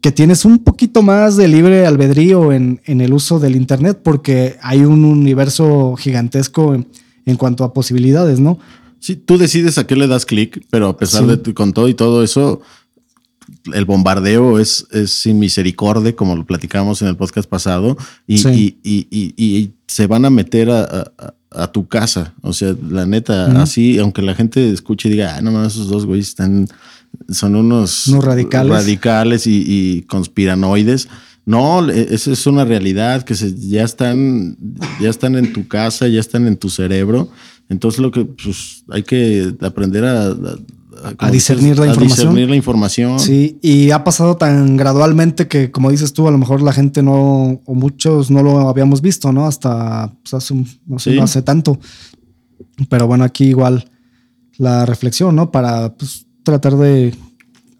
[0.00, 4.56] Que tienes un poquito más de libre albedrío en, en el uso del Internet porque
[4.62, 6.86] hay un universo gigantesco en,
[7.26, 8.58] en cuanto a posibilidades, ¿no?
[9.00, 11.28] Sí, tú decides a qué le das clic, pero a pesar Sí.
[11.28, 12.60] de tu- con todo y todo eso,
[13.74, 18.78] el bombardeo es, es sin misericordia, como lo platicamos en el podcast pasado, y, Sí.
[18.82, 22.34] y- y- y- se van a meter a, a- a tu casa.
[22.42, 23.58] O sea, la neta, Ujú.
[23.58, 26.68] así, aunque la gente escuche y diga, ah, no mames, esos dos güeyes están,
[27.30, 28.70] son unos, Unos radicales.
[28.72, 31.08] radicales y, y conspiranoides.
[31.46, 34.58] No, e- esa es una realidad que se, ya están,
[35.00, 37.30] ya están en tu casa, ya están en tu cerebro.
[37.70, 40.34] Entonces lo que pues, hay que aprender a, a-
[41.18, 42.16] a- discernir la a información.
[42.28, 43.18] discernir la información.
[43.20, 47.02] Sí, y ha pasado tan gradualmente que, como dices tú, a lo mejor la gente
[47.02, 49.46] no, o muchos no lo habíamos visto, ¿no?
[49.46, 50.54] Hasta pues, hace,
[50.86, 51.16] no sé, Sí.
[51.16, 51.78] no hace tanto.
[52.88, 53.90] Pero bueno, aquí igual
[54.56, 55.50] la reflexión, ¿no?
[55.50, 57.14] Para pues, tratar de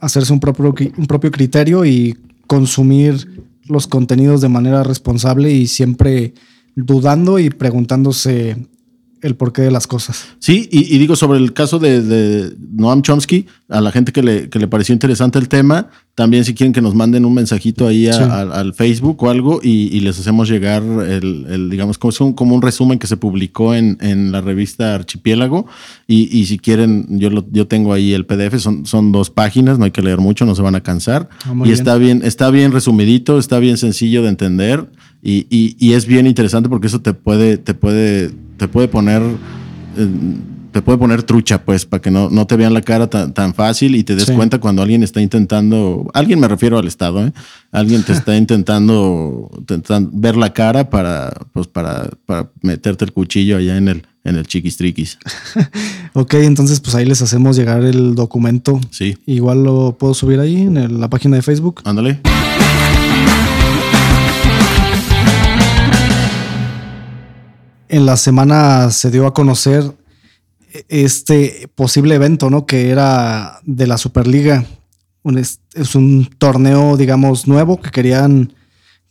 [0.01, 6.35] hacerse un propio, un propio criterio y consumir los contenidos de manera responsable y siempre
[6.77, 8.57] dudando y preguntándose
[9.23, 10.27] el porqué de las cosas.
[10.39, 14.23] Sí, y, y digo sobre el caso de, de Noam Chomsky, a la gente que
[14.23, 17.87] le, que le pareció interesante el tema, también si quieren que nos manden un mensajito
[17.87, 18.23] ahí a- Sí.
[18.23, 22.21] al, al Facebook o algo y, y les hacemos llegar el, el, digamos, como, es
[22.21, 25.67] un, como un resumen que se publicó en, en la revista Archipiélago
[26.07, 29.79] y, y si quieren, yo, lo, yo tengo ahí el PDF, son, son dos páginas,
[29.79, 31.73] no hay que leer mucho, no se van a cansar Ah, y bien.
[31.75, 34.89] está bien, está bien resumidito, está bien sencillo de entender
[35.31, 39.21] y, y- y es bien interesante porque eso te puede, te puede, te puede poner,
[39.97, 40.09] eh,
[40.73, 43.53] te puede poner trucha, pues, para que no, no te vean la cara tan, tan
[43.55, 44.33] fácil y te des Sí.
[44.35, 47.33] cuenta cuando alguien está intentando, alguien me refiero al Estado, ¿eh?
[47.73, 53.57] alguien te está intentando, intentan- ver la cara para, pues, para, para meterte el cuchillo
[53.57, 55.19] allá en el, en el chiquistriquis.
[56.15, 58.81] Ok, entonces pues ahí les hacemos llegar el documento.
[58.91, 61.83] Sí, Igual lo puedo subir ahí en el- la página de Facebook.
[61.85, 62.19] ándale.
[67.89, 69.93] En la semana se dio a conocer
[70.89, 72.67] este posible evento, ¿no?
[72.67, 74.65] Que era de la Superliga.
[75.23, 78.53] Un- es, es un torneo, digamos, nuevo que querían,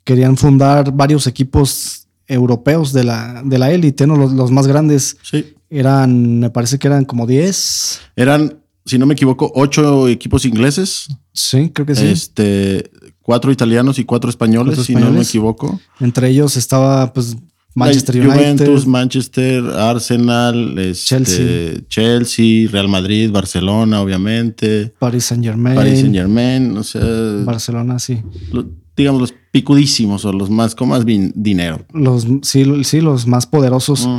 [0.04, 4.16] querían fundar varios equipos europeos de la, de la élite, ¿no?
[4.16, 5.54] Los, los más grandes Sí.
[5.70, 8.00] eran, me parece que eran como 10.
[8.16, 11.08] Eran, si no me equivoco, ocho equipos ingleses.
[11.34, 12.06] Sí, creo que sí.
[12.08, 15.30] Este, cuatro italianos y cuatro españoles, Cuatro si no me españoles.
[15.30, 15.80] equivoco.
[16.00, 17.36] Entre ellos estaba, pues,
[17.76, 18.40] Manchester La United.
[18.66, 21.82] Juventus, Manchester, Arsenal, este, Chelsea.
[21.88, 25.76] Chelsea, Real Madrid, Barcelona, obviamente, Paris Saint Germain.
[25.76, 27.02] Paris Saint Germain, o sea,
[27.46, 28.20] Barcelona, sí.
[28.52, 31.86] lo- digamos los picudísimos o los más con más dinero.
[31.94, 34.10] Los, sí, sí, los más poderosos.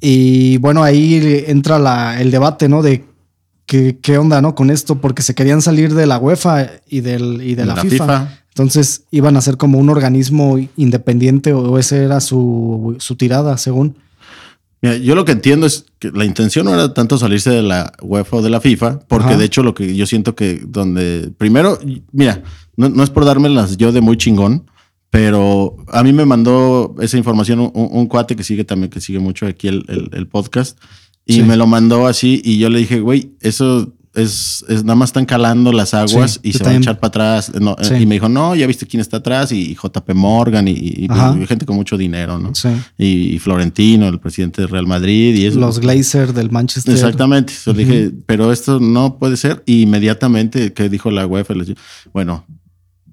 [0.00, 2.82] Y bueno, ahí entra la, el debate, ¿no?
[2.82, 3.04] De
[3.66, 4.54] qué, qué onda, ¿no?
[4.54, 8.41] Con esto, porque se querían salir de la UEFA y, del, y de la, FIFA.
[8.54, 13.96] Entonces iban a ser como un organismo independiente o ese era su, su tirada, según.
[14.82, 17.92] Mira, yo lo que entiendo es que la intención no era tanto salirse de la
[18.02, 19.36] UEFA o de la FIFA, porque Ajá.
[19.38, 21.78] de hecho lo que yo siento que donde primero,
[22.10, 22.42] mira,
[22.76, 24.66] no, no es por dármelas yo de muy chingón,
[25.08, 29.18] pero a mí me mandó esa información un, un cuate que sigue también, que sigue
[29.20, 30.78] mucho aquí el, el- el podcast,
[31.24, 31.42] y Sí.
[31.42, 35.24] me lo mandó así, y yo le dije, güey, eso es, es nada más están
[35.24, 37.52] calando las aguas Sí, y se van a echar para atrás.
[37.60, 37.94] No, eh, Sí.
[37.94, 41.46] Y me dijo, no, ya viste quién está atrás, y, JP Morgan, y, y- y
[41.46, 42.54] gente con mucho dinero, ¿no?
[42.54, 42.68] Sí.
[42.98, 45.58] y, y Florentino, el presidente de Real Madrid y eso.
[45.58, 46.92] Los Glazer del Manchester.
[46.94, 47.52] Exactamente.
[47.64, 49.62] Yo le dije, pero esto no puede ser.
[49.66, 51.72] Y inmediatamente que dijo la UEFA, les
[52.12, 52.44] bueno,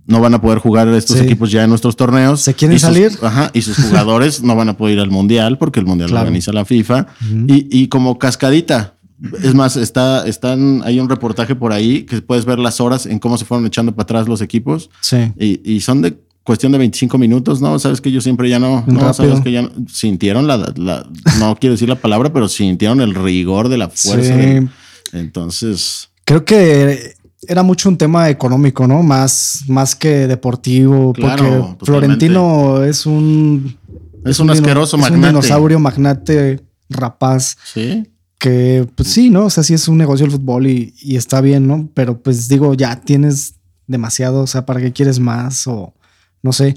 [0.05, 1.23] no van a poder jugar estos Sí.
[1.23, 2.41] equipos ya en nuestros torneos.
[2.41, 3.11] ¿Se quieren Y sus- salir?
[3.21, 3.51] Ajá.
[3.53, 6.23] Y sus jugadores no van a poder ir al mundial porque el mundial Claro.
[6.23, 7.07] lo organiza la FIFA.
[7.47, 8.95] Y, y como cascadita.
[9.43, 13.19] Es más, está, están, hay un reportaje por ahí que puedes ver las horas en
[13.19, 14.89] cómo se fueron echando para atrás los equipos.
[15.01, 15.31] Sí.
[15.37, 17.77] Y, y son de cuestión de 25 minutos, ¿no?
[17.79, 21.05] Sabes que yo siempre ya no, no sabes que ya no- sintieron la, la-
[21.39, 24.35] no quiero decir la palabra, pero sintieron el rigor de la fuerza.
[24.41, 24.67] Sí.
[25.13, 27.13] entonces, Creo que
[27.47, 29.01] era mucho un tema económico, ¿no?
[29.03, 31.13] Más, más que deportivo.
[31.13, 31.85] Claro, porque totalmente.
[31.85, 33.77] Florentino es un.
[34.25, 35.27] Es un asqueroso es magnate.
[35.27, 37.57] un dinosaurio magnate rapaz.
[37.63, 38.03] sí,
[38.39, 39.45] Que, pues sí, ¿no?
[39.45, 41.89] O sea, sí es un negocio el fútbol y, y está bien, ¿no?
[41.93, 44.41] Pero pues digo, ya tienes demasiado.
[44.41, 45.67] O sea, ¿para qué quieres más?
[45.67, 45.93] O
[46.41, 46.75] no sé.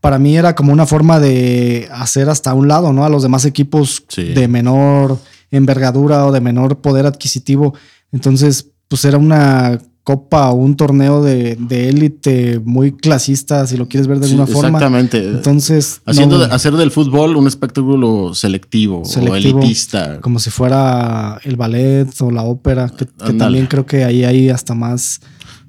[0.00, 3.04] Para mí era como una forma de hacer hasta un lado, ¿no?
[3.04, 4.32] A los demás equipos Sí.
[4.32, 5.18] de menor
[5.50, 7.74] envergadura o de menor poder adquisitivo.
[8.10, 11.56] Entonces, pues era una copa o un torneo de
[11.88, 14.68] élite muy clasista, si lo quieres ver de alguna forma.
[14.68, 15.18] Exactamente.
[15.18, 19.58] Entonces, Haciendo, no, hacer del fútbol un espectáculo selectivo, o Selectivo.
[19.58, 20.20] elitista.
[20.20, 24.74] como si fuera el ballet o la ópera, que, también creo que ahí hay hasta
[24.76, 25.20] más,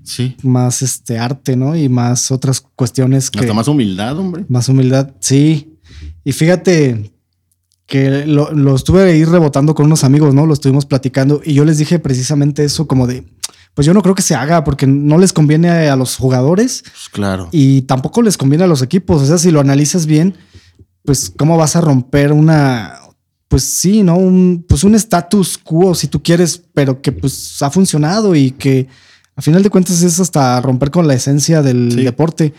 [0.04, 0.36] Sí.
[0.44, 1.76] más este arte, ¿no?
[1.76, 4.46] Y más otras cuestiones que Hasta más humildad, hombre.
[4.50, 5.16] más humildad.
[5.20, 5.80] Sí.
[6.24, 7.12] Y fíjate
[7.88, 10.46] que lo, lo estuve ahí rebotando con unos amigos, ¿no?
[10.46, 13.24] Lo estuvimos platicando y yo les dije precisamente eso como de,
[13.78, 17.10] pues yo no creo que se haga porque no les conviene a, los jugadores Pues
[17.12, 17.48] claro.
[17.52, 19.22] y tampoco les conviene a los equipos.
[19.22, 20.34] O sea, si lo analizas bien,
[21.06, 22.96] pues cómo vas a romper una,
[23.48, 24.16] pues sí, ¿no?
[24.18, 28.88] Un, pues un status quo si tú quieres, pero que pues ha funcionado y que
[29.36, 32.04] a final de cuentas es hasta romper con la esencia del Sí.
[32.04, 32.56] deporte.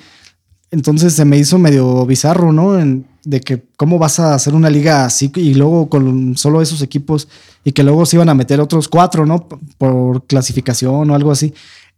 [0.71, 2.79] Entonces se me hizo medio bizarro, ¿no?
[2.79, 6.81] En- de que cómo vas a hacer una liga así y luego con solo esos
[6.81, 7.29] equipos
[7.63, 9.47] y que luego se iban a meter otros cuatro, ¿no?
[9.77, 11.53] Por clasificación o algo así.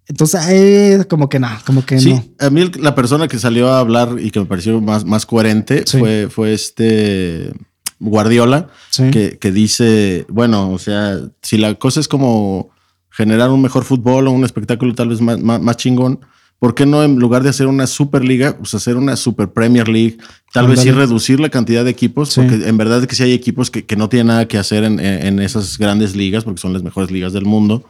[0.08, 2.24] Entonces, eh, como que nada, como que Sí, no.
[2.46, 5.24] a mí el- la persona que salió a hablar y que me pareció más, más
[5.24, 5.98] coherente Sí.
[5.98, 7.52] fue, fue este
[8.00, 9.10] Guardiola, Sí.
[9.10, 12.70] que, que dice, bueno, o sea, si la cosa es como
[13.10, 16.18] generar un mejor fútbol o un espectáculo tal vez más, más, más chingón,
[16.60, 20.18] ¿por qué no en lugar de hacer una Superliga, pues hacer una Super Premier League?
[20.52, 22.40] Tal vez sí reducir la cantidad de equipos, Sí.
[22.42, 24.84] porque en verdad es que sí hay equipos que, que no tienen nada que hacer
[24.84, 27.82] en, en- esas grandes ligas, porque son las mejores ligas del mundo.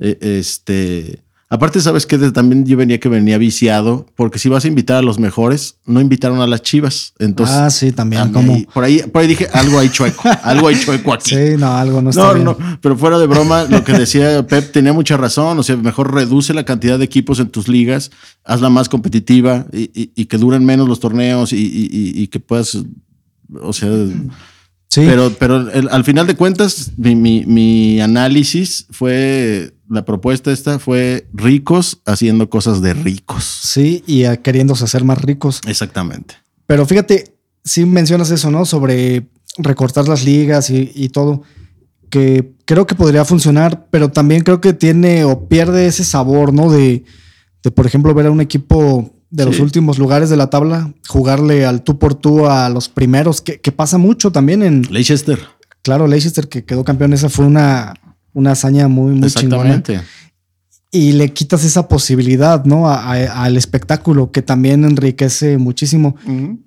[0.00, 1.20] Eh, este.
[1.56, 5.02] Aparte, sabes que también yo venía que venía viciado, porque si vas a invitar a
[5.02, 7.14] los mejores, no invitaron a las chivas.
[7.18, 8.22] Entonces, ah, sí, también.
[8.22, 11.12] a mí como, ahí- por ahí, por ahí dije algo hay chueco, algo hay chueco
[11.14, 11.30] aquí.
[11.34, 12.44] sí, no, algo no está No, bien.
[12.44, 15.58] no, pero fuera de broma, lo que decía Pep tenía mucha razón.
[15.58, 18.10] O sea, mejor reduce la cantidad de equipos en tus ligas,
[18.44, 21.56] hazla más competitiva y, y- y que duren menos los torneos y-
[22.14, 22.76] y que puedas,
[23.62, 23.88] o sea,
[24.88, 30.52] Sí, pero, pero el- al final de cuentas, mi, mi- mi análisis fue, la propuesta
[30.52, 33.44] esta fue ricos haciendo cosas de ricos.
[33.44, 35.60] sí, y a- queriéndose hacer más ricos.
[35.66, 36.36] Exactamente.
[36.66, 38.64] Pero fíjate, si mencionas eso, ¿no?
[38.64, 41.42] Sobre recortar las ligas y, y todo,
[42.10, 46.70] que creo que podría funcionar, pero también creo que tiene o pierde ese sabor, ¿no?
[46.70, 47.04] De,
[47.62, 49.62] de por ejemplo, ver a un equipo de los Sí.
[49.62, 53.70] últimos lugares de la tabla, jugarle al tú por tú a los primeros, que, que
[53.72, 55.38] pasa mucho también en, Leicester.
[55.82, 57.94] claro, Leicester que quedó campeón, esa fue una,
[58.32, 59.70] una hazaña muy, muy chingona.
[59.76, 60.00] Exactamente.
[60.92, 62.88] y le quitas esa posibilidad, ¿no?
[62.88, 66.16] A- a- al espectáculo que también enriquece muchísimo.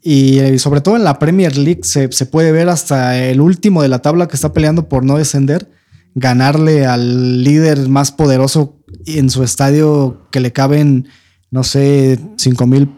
[0.04, 3.82] Y eh, sobre todo en la Premier League se, se puede ver hasta el último
[3.82, 5.72] de la tabla que está peleando por no descender,
[6.14, 8.78] ganarle al líder más poderoso
[9.08, 11.08] en su estadio que le caben,
[11.52, 12.90] no sé, cinco mil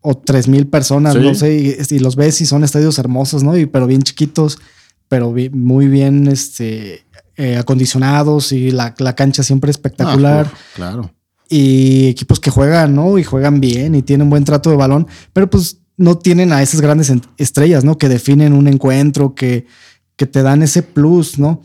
[0.00, 1.20] o tres mil personas, Sí.
[1.20, 1.54] no sé,
[1.90, 3.56] y, y los ves y son estadios hermosos, ¿no?
[3.56, 4.58] Y pero bien chiquitos,
[5.08, 7.04] pero muy bien este,
[7.36, 11.10] eh, acondicionados y la, la cancha siempre espectacular Ah, claro.
[11.48, 13.18] y equipos que juegan, ¿no?
[13.18, 16.80] Y juegan bien y tienen buen trato de balón, pero pues no tienen a esas
[16.80, 17.98] grandes estrellas, ¿no?
[17.98, 19.66] Que definen un encuentro, que,
[20.16, 21.62] que te dan ese plus, ¿no?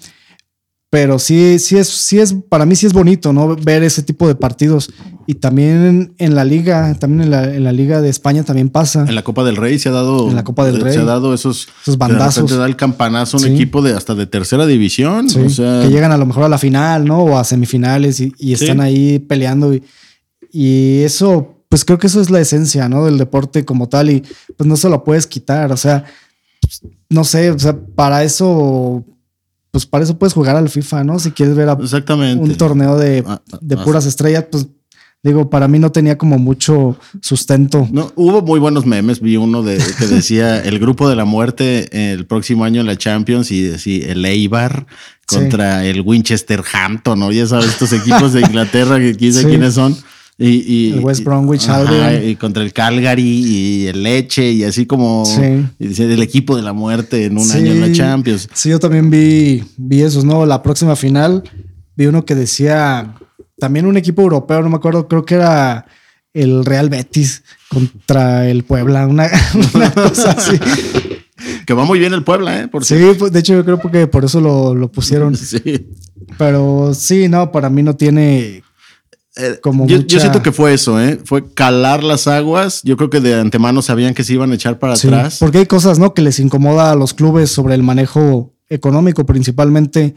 [0.92, 3.56] Pero sí, sí es, sí es, para mí sí es bonito, ¿no?
[3.56, 4.92] Ver ese tipo de partidos.
[5.26, 9.06] Y también en la liga, también en la, en la liga de España también pasa.
[9.08, 10.28] En la Copa del Rey se ha dado.
[10.30, 10.98] En la Copa del se Rey.
[10.98, 11.70] ha dado esos.
[11.82, 12.44] Esos bandazos.
[12.44, 13.54] repente da el campanazo a un Sí.
[13.54, 15.30] equipo de hasta de tercera división.
[15.30, 17.20] Sí, o sea, que llegan a lo mejor a la final, ¿no?
[17.24, 19.74] O a semifinales y, y están ahí peleando.
[19.74, 19.84] Y,
[20.52, 23.06] y eso, pues creo que eso es la esencia, ¿no?
[23.06, 24.24] Del deporte como tal y
[24.58, 25.72] pues no se lo puedes quitar.
[25.72, 26.04] O sea,
[26.60, 29.06] pues, no sé, o sea, para eso,
[29.72, 31.18] pues para eso puedes jugar al FIFA, ¿no?
[31.20, 32.44] Si quieres ver a exactamente.
[32.44, 33.84] un torneo de, Ah, ah, de ah.
[33.84, 34.68] puras estrellas, pues
[35.24, 37.88] digo, para mí no tenía como mucho sustento.
[37.92, 39.22] No, hubo muy buenos memes.
[39.22, 42.98] Vi uno de que decía el grupo de la muerte el próximo año en la
[42.98, 44.86] Champions y decía el Eibar
[45.28, 45.38] Sí.
[45.38, 47.32] contra el Winchester Hampton, ¿no?
[47.32, 49.46] Ya sabes, estos equipos de Inglaterra que quién Sí.
[49.46, 49.96] quiénes son.
[50.44, 54.86] Y, y- El West Bromwich ajá, y contra el Calgary y el Leche y así
[54.88, 55.42] como Sí.
[55.80, 57.60] el equipo de la muerte en un Sí.
[57.60, 58.50] año en la Champions.
[58.54, 60.46] Sí, yo también vi, vi esos, ¿no?
[60.48, 61.44] La próxima final
[61.96, 63.14] vi uno que decía
[63.60, 65.86] también un equipo europeo, no me acuerdo, creo que era
[66.34, 69.30] el Real Betis contra el Puebla, una,
[69.76, 70.58] una cosa así.
[71.66, 72.68] Que va muy bien el Puebla, ¿eh?
[72.68, 75.36] Por Sí, pues, de hecho yo creo que por eso lo, lo pusieron.
[75.36, 75.60] Sí.
[76.38, 78.64] Pero sí, no, para mí no tiene
[79.38, 81.20] Eh, Como yo, siento que fue eso, ¿eh?
[81.24, 82.82] Fue calar las aguas.
[82.84, 85.38] Yo creo que de antemano sabían que se iban a echar para Sí, atrás.
[85.40, 86.14] porque hay cosas, ¿no?
[86.14, 90.16] Que les incomoda a los clubes sobre el manejo económico, principalmente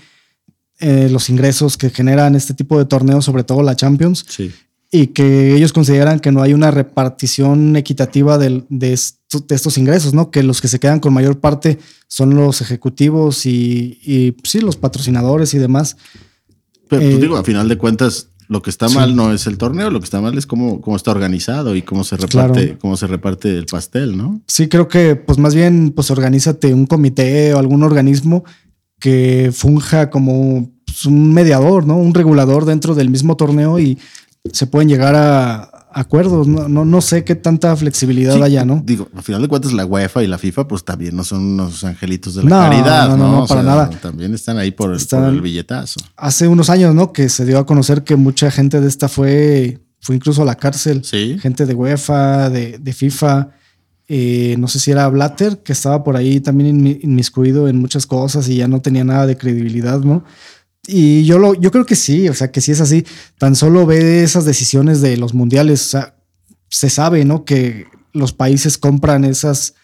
[0.80, 4.50] eh, los ingresos que generan este tipo de torneos, sobre todo la Champions, Sí.
[4.90, 9.78] y que ellos consideran que no hay una repartición equitativa del- de, esto- de estos
[9.78, 10.32] ingresos, ¿no?
[10.32, 14.76] Que los que se quedan con mayor parte son los ejecutivos y, y, sí, los
[14.76, 15.96] patrocinadores y demás.
[16.88, 19.58] Pero Eh, pues, digo, a final de cuentas, Lo que está mal no es el
[19.58, 22.96] torneo, lo que está mal es cómo, cómo está organizado y cómo se reparte, cómo
[22.96, 24.42] se reparte el pastel, ¿no?
[24.46, 28.44] Sí, creo que pues más bien pues organízate un comité o algún organismo
[29.00, 31.96] que funja como pues, un mediador, ¿no?
[31.96, 33.98] Un regulador dentro del mismo torneo y
[34.52, 36.46] se pueden llegar a, acuerdos.
[36.46, 38.82] No, no, no sé qué tanta flexibilidad haya, ¿no?
[38.84, 41.84] Digo, al final de cuentas, la UEFA y la FIFA, pues también no son unos
[41.84, 43.16] angelitos de la caridad, ¿no?
[43.16, 43.90] No, no, para nada.
[43.90, 46.00] También están ahí por el, billetazo.
[46.16, 47.12] Hace unos años, ¿no?
[47.12, 50.56] Que se dio a conocer que mucha gente de esta fue, fue incluso a la
[50.56, 51.04] cárcel.
[51.04, 51.38] Sí.
[51.40, 53.50] Gente de UEFA, de, de FIFA.
[54.06, 58.48] Eh, no sé si era Blatter, que estaba por ahí también inmiscuido en muchas cosas
[58.48, 60.24] y ya no tenía nada de credibilidad, ¿no?
[60.86, 63.06] Y yo, lo, yo creo que sí, o sea, que sí es así.
[63.38, 66.16] Tan solo ve esas decisiones de los mundiales, o sea,
[66.68, 67.44] se sabe, ¿no?
[67.44, 69.74] Que los países compran esas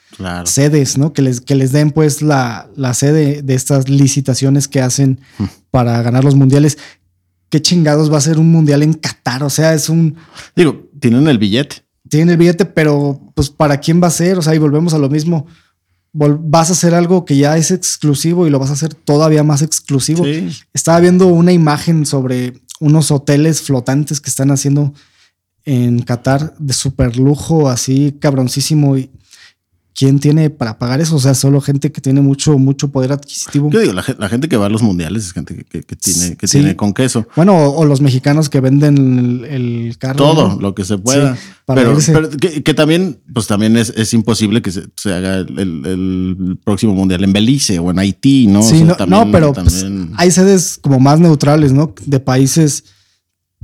[0.44, 1.12] sedes, ¿no?
[1.12, 5.44] Que les, que les den pues la, la sede de estas licitaciones que hacen hmm.
[5.70, 6.78] para ganar los mundiales.
[7.48, 9.42] ¿Qué chingados va a ser un mundial en Qatar?
[9.42, 10.16] O sea, es un...
[10.54, 11.84] Digo, tienen el billete.
[12.08, 14.38] Tienen el billete, pero pues ¿para quién va a ser?
[14.38, 15.46] O sea, y volvemos a lo mismo
[16.12, 19.62] vas a hacer algo que ya es exclusivo y lo vas a hacer todavía más
[19.62, 20.24] exclusivo.
[20.72, 24.92] Estaba viendo una imagen sobre unos hoteles flotantes que están haciendo
[25.64, 28.96] en Qatar de super lujo, así cabroncísimo.
[28.96, 29.10] Y
[30.00, 31.16] ¿quién tiene para pagar eso?
[31.16, 33.68] O sea, solo gente que tiene mucho, mucho poder adquisitivo.
[33.70, 36.74] Yo digo, la, gente que va a los mundiales es gente que, tiene, que tiene
[36.74, 37.28] con queso.
[37.36, 40.16] Bueno, o, los mexicanos que venden el, carro.
[40.16, 41.36] Todo lo que se pueda.
[41.66, 41.98] pero,
[42.38, 47.90] que, también, pues también es, imposible que se, haga el, próximo mundial en Belice o
[47.90, 48.62] en Haití, ¿no?
[48.62, 49.84] Sí, no, pero pues,
[50.16, 51.94] hay sedes como más neutrales, ¿no?
[52.06, 52.84] De países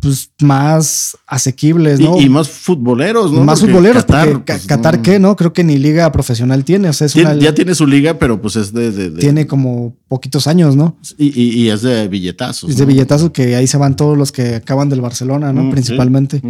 [0.01, 2.21] pues más asequibles, ¿no?
[2.21, 3.43] Y, más futboleros, ¿no?
[3.45, 5.37] Más futboleros, Qatar, pues, Qatar ¿qué, no?
[5.37, 8.57] Creo que ni liga profesional tiene, o sea, es Ya tiene su liga, pero pues
[8.57, 9.11] es de...
[9.13, 10.99] tiene como poquitos años, ¿no?
[11.19, 12.71] Y, es de billetazos.
[12.71, 15.71] Es de billetazos que ahí se van todos los que acaban del Barcelona, ¿no?
[15.71, 16.43] Principalmente.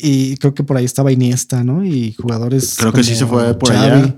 [0.00, 1.84] Y creo que por ahí estaba Iniesta, ¿no?
[1.84, 2.76] Y jugadores...
[2.78, 4.16] Creo que sí se fue por allá.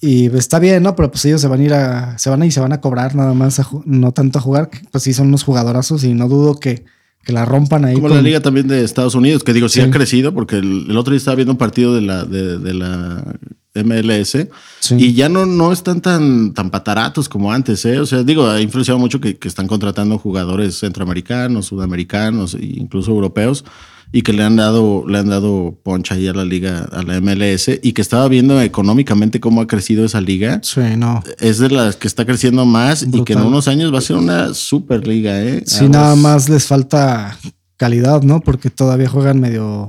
[0.00, 0.96] Y está bien, ¿no?
[0.96, 2.18] Pero pues ellos se van a ir a...
[2.18, 4.70] Se van a y se van a cobrar nada más, no tanto a jugar.
[4.90, 6.84] Pues sí, son unos jugadorazos y no dudo que
[7.24, 7.94] que la rompan ahí.
[7.94, 11.12] Como la liga también de Estados Unidos, que digo, sí, ha crecido, porque el, otro
[11.12, 13.36] día estaba viendo un partido de la, de, la
[13.74, 14.36] MLS
[14.90, 18.00] y ya no, no están tan, tan pataratos como antes, ¿eh?
[18.00, 23.12] O sea, digo, ha influenciado mucho que, que están contratando jugadores centroamericanos, sudamericanos e incluso
[23.12, 23.64] europeos
[24.12, 27.20] y que le han dado, le han dado poncha ahí a la liga, a la
[27.20, 30.60] MLS, y que estaba viendo económicamente cómo ha crecido esa liga.
[30.62, 31.22] Sí, no.
[31.40, 34.16] Es de las que está creciendo más y que en unos años va a ser
[34.16, 35.62] una super liga, ¿eh?
[35.66, 37.38] Sí, nada más les falta
[37.78, 38.40] calidad, ¿no?
[38.40, 39.88] Porque todavía juegan medio.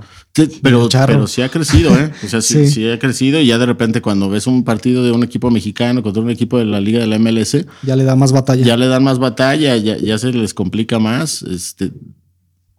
[0.64, 2.12] pero, pero sí ha crecido, ¿eh?
[2.24, 2.90] O sea, sí, sí.
[2.90, 6.24] ha crecido y ya de repente cuando ves un partido de un equipo mexicano contra
[6.24, 7.58] un equipo de la liga de la MLS.
[7.84, 8.66] Ya le da más batalla.
[8.66, 11.44] Ya le dan más batalla, ya, ya se les complica más.
[11.44, 11.92] Este,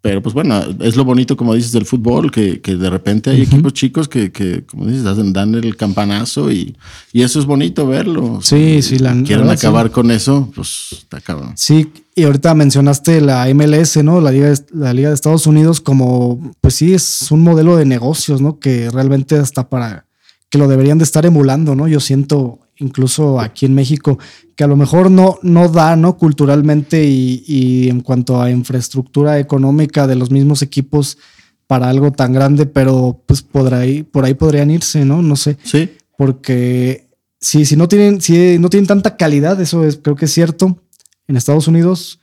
[0.04, 3.40] pero pues bueno, es lo bonito, como dices, del fútbol, que, que de repente hay
[3.40, 5.02] equipos chicos que, que, como dices,
[5.32, 6.76] dan el campanazo y,
[7.10, 8.38] y eso es bonito verlo.
[8.42, 11.54] Sí, sí, la Quieren acabar con eso, pues está cabrón.
[11.56, 14.20] Sí, y ahorita mencionaste la MLS, ¿no?
[14.20, 17.86] La Liga, de, la Liga de Estados Unidos como, pues sí, es un modelo de
[17.86, 18.58] negocios, ¿no?
[18.58, 20.04] Que realmente hasta para
[20.50, 21.88] que lo deberían de estar emulando, ¿no?
[21.88, 24.18] Yo siento incluso aquí en México,
[24.56, 26.16] que a lo mejor no, no da, ¿no?
[26.16, 31.18] Culturalmente y, en cuanto a infraestructura económica de los mismos equipos
[31.66, 35.22] para algo tan grande, pero pues por ahí, por ahí podrían irse, ¿no?
[35.22, 35.56] No sé.
[35.62, 35.90] Sí.
[36.16, 37.08] Porque
[37.40, 40.78] si, si no tienen, si no tienen tanta calidad, eso es, creo que es cierto.
[41.26, 42.20] En Estados Unidos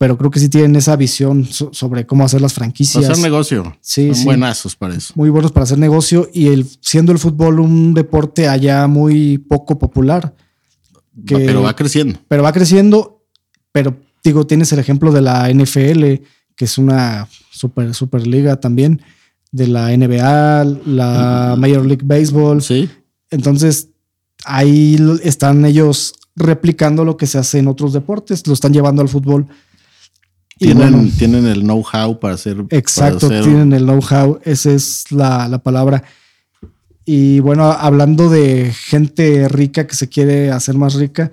[0.00, 3.04] pero creo que sí tienen esa visión sobre cómo hacer las franquicias.
[3.04, 3.76] Hacer negocio.
[3.82, 5.12] Sí, Son buenazos para eso.
[5.14, 9.78] Muy buenos para hacer negocio y el, siendo el fútbol un deporte allá muy poco
[9.78, 10.34] popular.
[11.26, 12.18] pero va creciendo.
[12.28, 13.26] Pero va creciendo,
[13.72, 13.94] pero
[14.24, 16.24] digo, tienes el ejemplo de la NFL,
[16.56, 19.02] que es una super, super liga también,
[19.52, 22.62] de la NBA, la Major League Baseball.
[22.62, 22.88] Sí.
[23.28, 23.90] Entonces,
[24.46, 29.10] ahí están ellos replicando lo que se hace en otros deportes, lo están llevando al
[29.10, 29.46] fútbol
[30.60, 32.64] tienen, tienen el know-how para hacer.
[32.68, 36.04] Exacto, tienen el know-how, esa es la, palabra.
[37.06, 41.32] Y bueno, hablando de gente rica que se quiere hacer más rica,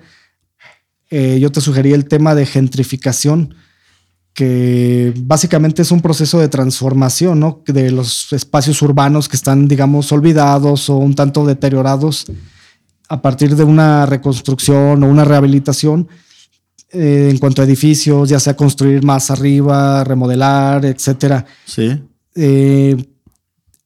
[1.10, 3.54] eh, yo te sugerí el tema de gentrificación,
[4.32, 7.62] que básicamente es un proceso de transformación, ¿no?
[7.66, 12.24] De los espacios urbanos que están, digamos, olvidados o un tanto deteriorados
[13.10, 16.08] a partir de una reconstrucción o una rehabilitación
[16.90, 21.44] eh, en cuanto a edificios, ya sea construir más arriba, remodelar, etcétera.
[21.66, 22.02] Sí.
[22.34, 22.96] Eh,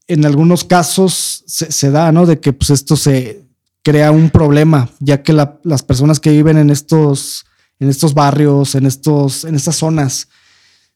[0.07, 2.27] en algunos casos se, da, ¿no?
[2.27, 3.43] De que pues esto se
[3.83, 7.45] crea un problema, ya que las personas que viven en estos,
[7.81, 10.29] en estos barrios, en, estos, en estas zonas,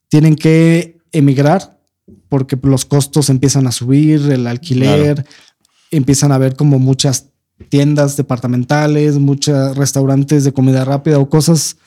[0.09, 1.80] tienen que emigrar
[2.28, 5.26] porque los costos empiezan a subir, el alquiler,
[5.90, 7.30] empiezan a haber como muchas
[7.68, 11.78] tiendas departamentales, muchos restaurantes de comida rápida o cosas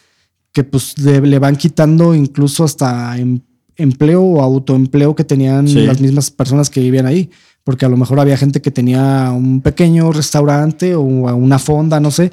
[0.53, 3.39] que pues le, van quitando incluso hasta em,
[3.75, 7.29] empleo o autoempleo que tenían las mismas personas que vivían ahí.
[7.63, 12.09] Porque a lo mejor había gente que tenía un pequeño restaurante o una fonda, no
[12.09, 12.31] sé,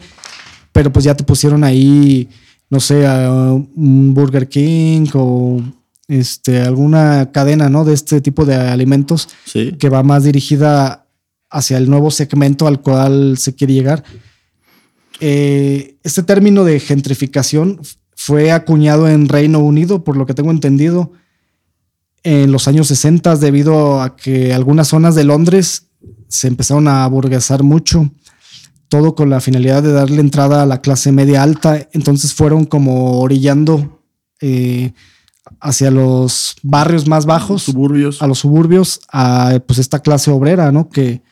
[0.73, 2.29] pero pues ya te pusieron ahí,
[2.71, 5.61] no sé, un Burger King o
[6.09, 7.85] este, alguna cadena, ¿no?
[7.85, 9.29] De este tipo de alimentos
[9.79, 11.07] que va más dirigida
[11.51, 14.05] hacia el nuevo segmento al cual se quiere llegar.
[15.21, 17.81] Eh, este término de gentrificación
[18.17, 21.13] fue acuñado en Reino Unido, por lo que tengo entendido,
[22.25, 25.91] en los años 60 debido a que algunas zonas de Londres
[26.27, 28.11] se empezaron a burguesar mucho,
[28.89, 33.21] todo con la finalidad de darle entrada a la clase media alta, entonces fueron como
[33.21, 34.03] orillando
[34.41, 34.93] eh,
[35.61, 38.23] hacia los barrios más bajos, suburbios.
[38.23, 40.89] a los suburbios, a pues esta clase obrera, ¿no?
[40.89, 41.23] Que,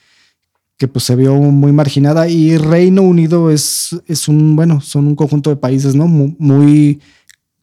[0.77, 5.15] que pues se vio muy marginada y Reino Unido es, es un, bueno, son un
[5.15, 6.07] conjunto de países, ¿no?
[6.09, 7.01] Muy,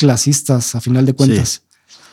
[0.02, 1.62] clasistas a final de cuentas.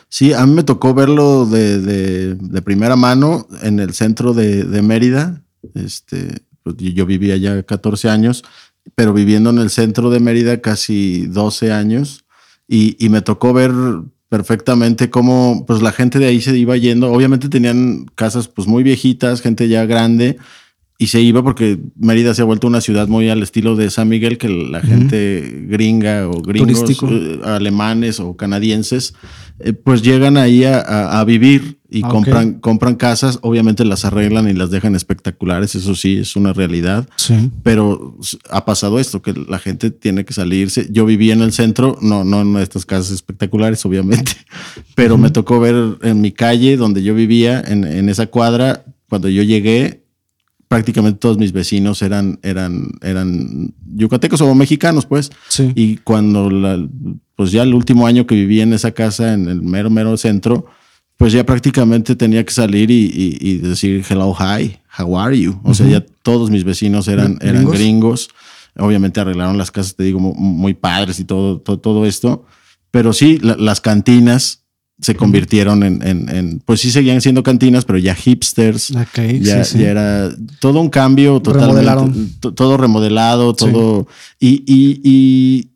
[0.09, 0.31] Sí.
[0.33, 5.41] a mí me tocó verlo de, primera mano en el centro de, Mérida.
[5.73, 8.43] Este, pues, yo vivía ya 14 años,
[8.93, 12.25] pero viviendo en el centro de Mérida casi 12 años
[12.67, 13.71] y, y me tocó ver
[14.29, 17.11] perfectamente cómo pues la gente de ahí se iba yendo.
[17.11, 20.37] Obviamente tenían casas pues muy viejitas, gente ya grande,
[21.01, 24.09] y se iba porque Mérida se ha vuelto una ciudad muy al estilo de San
[24.09, 29.13] Miguel, que la gente gringa o gringos, eh, alemanes o canadienses,
[29.59, 33.39] eh, pues llegan ahí a, vivir y ah, compran, compran casas.
[33.43, 37.07] Obviamente las arreglan y las dejan espectaculares, eso sí, es una realidad.
[37.15, 37.49] Sí.
[37.63, 38.17] Pero
[38.49, 40.89] ha pasado esto, que la gente tiene que salirse.
[40.91, 44.33] Yo vivía en el centro, no, no en estas casas espectaculares, obviamente,
[44.95, 49.29] pero me tocó ver en mi calle donde yo vivía, en, en esa cuadra, cuando
[49.29, 50.08] yo llegué,
[50.69, 55.31] prácticamente todos mis vecinos eran, eran, eran yucatecos o mexicanos, pues.
[55.49, 55.73] Sí.
[55.75, 56.87] Y cuando, la,
[57.35, 60.67] pues ya el último año que viví en esa casa, en el mero, mero centro,
[61.17, 65.59] pues ya prácticamente tenía que salir y, decir hello, hi, how are you?
[65.63, 68.29] O sea, ya todos mis vecinos eran, eran ¿Gringos?
[68.77, 72.45] Obviamente arreglaron las casas, te digo, muy, padres y todo, todo, todo esto.
[72.91, 74.63] Pero sí, las cantinas,
[75.01, 78.89] se convirtieron en, en, pues sí seguían siendo cantinas, pero ya hipsters.
[79.15, 80.29] ya, ya era
[80.59, 82.27] todo un cambio totalmente.
[82.53, 84.07] Todo remodelado, todo.
[84.39, 85.69] Y, y, y,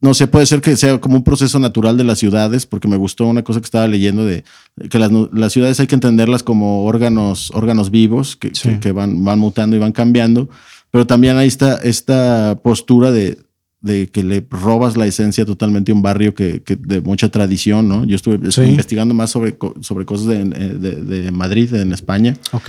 [0.00, 2.96] no sé, puede ser que sea como un proceso natural de las ciudades, porque me
[2.96, 4.44] gustó una cosa que estaba leyendo de
[4.88, 8.50] que las, las ciudades hay que entenderlas como órganos, órganos vivos que,
[8.80, 10.48] que, van, van mutando y van cambiando.
[10.90, 13.38] Pero también hay esta, esta postura de,
[13.80, 18.04] de que le robas la esencia totalmente a un barrio que, de mucha tradición, ¿no?
[18.04, 18.36] Yo estuve,
[18.68, 22.36] investigando más sobre, sobre cosas de, de, Madrid, en España.
[22.52, 22.68] Ok.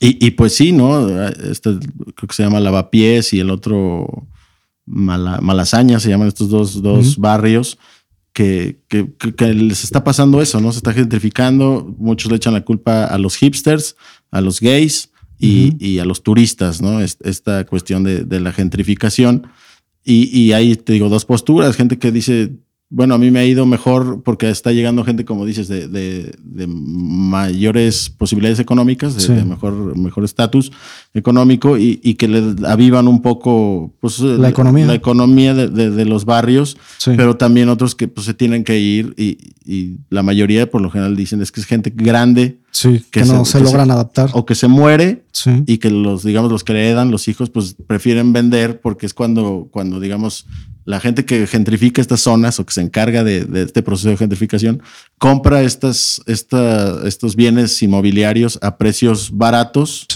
[0.00, 1.08] Y, y, pues sí, ¿no?
[1.28, 1.78] Este
[2.14, 4.26] creo que se llama Lavapiés y el otro
[4.84, 7.78] Malasaña, se llaman estos dos, dos barrios.
[8.32, 10.70] Que, que, que, les está pasando eso, ¿no?
[10.70, 13.96] Se está gentrificando, muchos le echan la culpa a los hipsters,
[14.30, 15.10] a los gays
[15.40, 17.00] y, y a los turistas, ¿no?
[17.00, 19.48] Esta cuestión de, de la gentrificación.
[20.10, 22.52] Y, y ahí te digo dos posturas, gente que dice,
[22.88, 26.34] bueno, a mí me ha ido mejor porque está llegando gente, como dices, de, de,
[26.42, 30.72] de mayores posibilidades económicas, de, mejor mejor estatus
[31.12, 36.24] económico y, y, que le avivan un poco pues, la economía, la economía de, los
[36.24, 40.80] barrios, pero también otros que pues, se tienen que ir y, y, la mayoría por
[40.80, 42.60] lo general dicen es que es gente grande.
[43.10, 44.30] Que, no se, logran adaptar.
[44.34, 45.24] O que se muere
[45.66, 49.14] y que los, digamos, los que le heredan, los hijos, pues prefieren vender porque es
[49.14, 50.46] cuando, cuando digamos,
[50.84, 54.82] la gente que gentrifica estas zonas o que se encarga de, este proceso de gentrificación
[55.18, 60.06] compra estas, estos bienes inmobiliarios a precios baratos.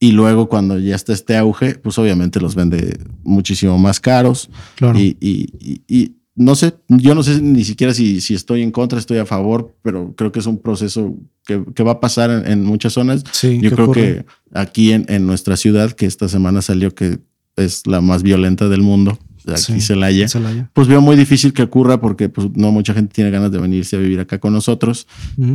[0.00, 4.48] Y luego cuando ya está este auge, pues obviamente los vende muchísimo más caros.
[4.96, 9.26] Y, no sé, yo no sé ni siquiera si, si, estoy en contra, estoy a
[9.26, 11.14] favor, pero creo que es un proceso
[11.44, 13.24] que, va a pasar en, muchas zonas.
[13.42, 14.24] yo creo que
[14.54, 17.18] aquí en, en nuestra ciudad, que esta semana salió que
[17.56, 20.26] es la más violenta del mundo, aquí Celaya,
[20.72, 23.96] pues veo muy difícil que ocurra porque pues, no mucha gente tiene ganas de venirse
[23.96, 25.06] a vivir acá con nosotros,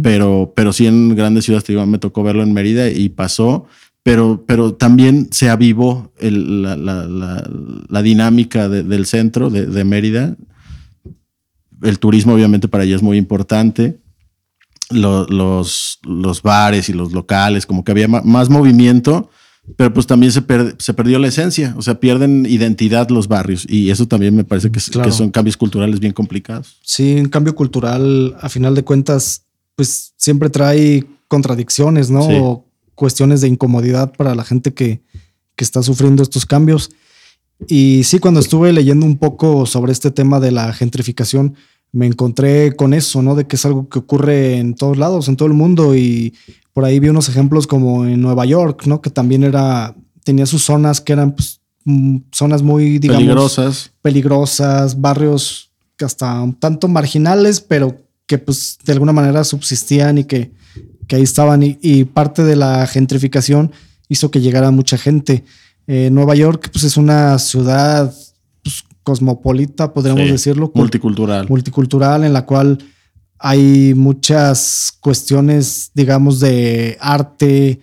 [0.02, 3.66] pero, pero sí en grandes ciudades, digo, me tocó verlo en Mérida y pasó,
[4.04, 10.36] pero, pero también se avivó la, la, dinámica del centro de, Mérida.
[11.84, 14.00] El turismo obviamente para ella es muy importante.
[14.90, 19.30] Los, los, los bares y los locales, como que había más movimiento
[19.78, 20.44] pero pues también se,
[20.78, 24.70] se perdió la esencia, o sea, pierden identidad los barrios y eso también me parece
[24.72, 26.78] que, que, son cambios culturales bien complicados.
[26.84, 32.28] Sí, un cambio cultural, a final de cuentas, pues siempre trae contradicciones, ¿no?
[32.28, 35.02] O cuestiones de incomodidad para la gente que,
[35.56, 36.92] que está sufriendo estos cambios.
[37.68, 41.56] Y sí, cuando estuve leyendo un poco sobre este tema de la gentrificación,
[41.94, 43.36] me encontré con eso, ¿no?
[43.36, 45.96] De que es algo que ocurre en todos lados, en todo el mundo.
[45.96, 46.34] Y
[46.74, 49.00] por ahí vi unos ejemplos como en Nueva York, ¿no?
[49.00, 53.92] Que también era, tenía sus zonas que eran pues, mm, zonas muy, digamos, peligrosas.
[54.02, 60.24] Peligrosas, barrios que hasta un tanto marginales, pero que pues de alguna manera subsistían y
[60.24, 60.52] que,
[61.08, 61.62] que ahí estaban.
[61.64, 63.72] Y, parte de la gentrificación
[64.10, 65.44] hizo que llegara mucha gente.
[65.86, 68.12] Eh, Nueva York, pues es una ciudad
[69.04, 70.72] cosmopolita, podríamos decirlo.
[70.74, 71.48] Multicultural.
[71.48, 72.80] Multicultural, en la cual
[73.38, 77.82] hay muchas cuestiones, digamos, de arte,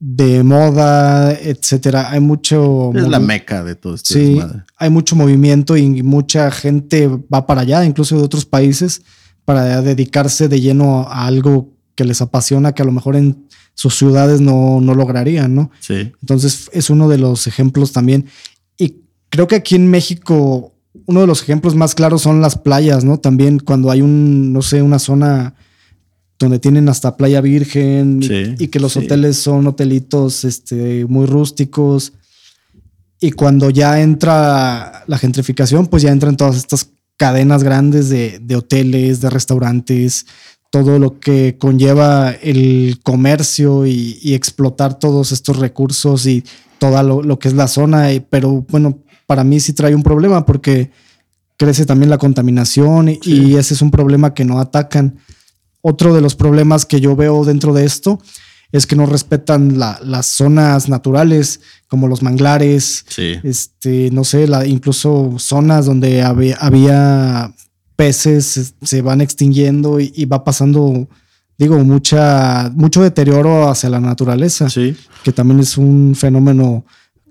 [0.00, 2.10] de moda, etcétera.
[2.10, 2.90] Hay mucho.
[2.94, 4.14] Es la meca de todo esto.
[4.14, 4.40] Sí,
[4.76, 9.02] hay mucho movimiento y mucha gente va para allá, incluso de otros países,
[9.44, 13.96] para dedicarse de lleno a algo que les apasiona, que a lo mejor en sus
[13.96, 15.70] ciudades no, no lograrían, ¿no?
[15.80, 16.12] Sí.
[16.20, 18.26] Entonces es uno de los ejemplos también.
[18.78, 20.74] Y creo que aquí en México
[21.06, 23.18] uno de los ejemplos más claros son las playas, ¿no?
[23.18, 25.54] También cuando hay un, no sé, una zona
[26.38, 28.20] donde tienen hasta playa virgen
[28.58, 32.14] y, que los hoteles son hotelitos este, muy rústicos.
[33.20, 39.20] Y cuando ya entra la gentrificación, pues ya entran todas estas cadenas grandes de, hoteles,
[39.20, 40.24] de restaurantes,
[40.70, 46.42] todo lo que conlleva el comercio y, explotar todos estos recursos y
[46.80, 48.08] todo lo, lo, que es la zona.
[48.28, 50.90] Pero bueno, para mí sí trae un problema porque
[51.60, 55.18] crece también la contaminación y, ese es un problema que no atacan.
[55.82, 58.18] Otro de los problemas que yo veo dentro de esto
[58.72, 63.04] es que no respetan las zonas naturales como los manglares,
[63.42, 67.54] este, no sé, la, incluso zonas donde había,
[67.94, 71.08] peces se van extinguiendo y, va pasando,
[71.60, 74.66] digo, mucha, mucho deterioro hacia la naturaleza,
[75.22, 76.86] que también es un fenómeno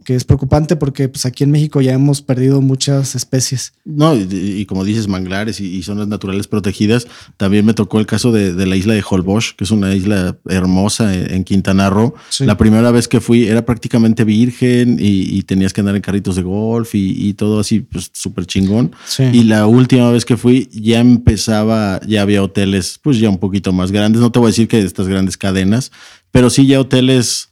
[0.09, 3.73] que es preocupante porque pues aquí en México ya hemos perdido muchas especies.
[3.85, 7.05] No, y, como dices, manglares y, zonas naturales protegidas.
[7.37, 11.13] También me tocó el caso de, la isla de Holbox, que es una isla hermosa
[11.13, 12.15] en, Quintana Roo.
[12.39, 16.41] La primera vez que fui era prácticamente virgen y, tenías que andar en carritos de
[16.41, 18.91] golf y, todo así, pues súper chingón.
[19.31, 23.73] Y la última vez que fui ya empezaba, ya había hoteles, pues ya un poquito
[23.73, 24.21] más grandes.
[24.21, 25.91] No te voy a decir que estas grandes cadenas,
[26.31, 27.48] pero sí ya hoteles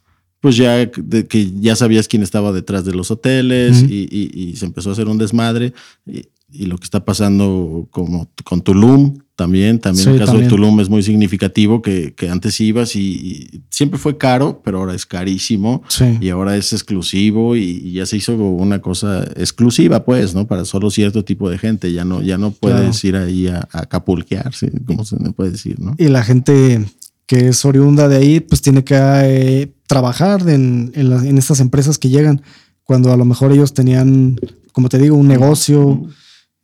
[0.48, 4.92] pues ya que ya sabías quién estaba detrás de los hoteles y, se empezó a
[4.94, 5.74] hacer un desmadre.
[6.06, 6.24] Y,
[6.64, 11.02] lo que está pasando como con Tulum también, también el caso de Tulum es muy
[11.02, 15.82] significativo que, antes ibas y, siempre fue caro, pero ahora es carísimo
[16.18, 20.46] y ahora es exclusivo y, ya se hizo una cosa exclusiva, pues, ¿no?
[20.46, 21.92] Para solo cierto tipo de gente.
[21.92, 24.50] Ya no, ya no puedes ir ahí a, a capulquear,
[24.86, 25.94] como se me puede decir, ¿no?
[25.98, 26.86] Y la gente
[27.28, 30.90] que es oriunda de ahí, pues tiene que eh, trabajar en,
[31.36, 32.40] estas empresas que llegan,
[32.84, 34.40] cuando a lo mejor ellos tenían,
[34.72, 36.08] como te digo, un negocio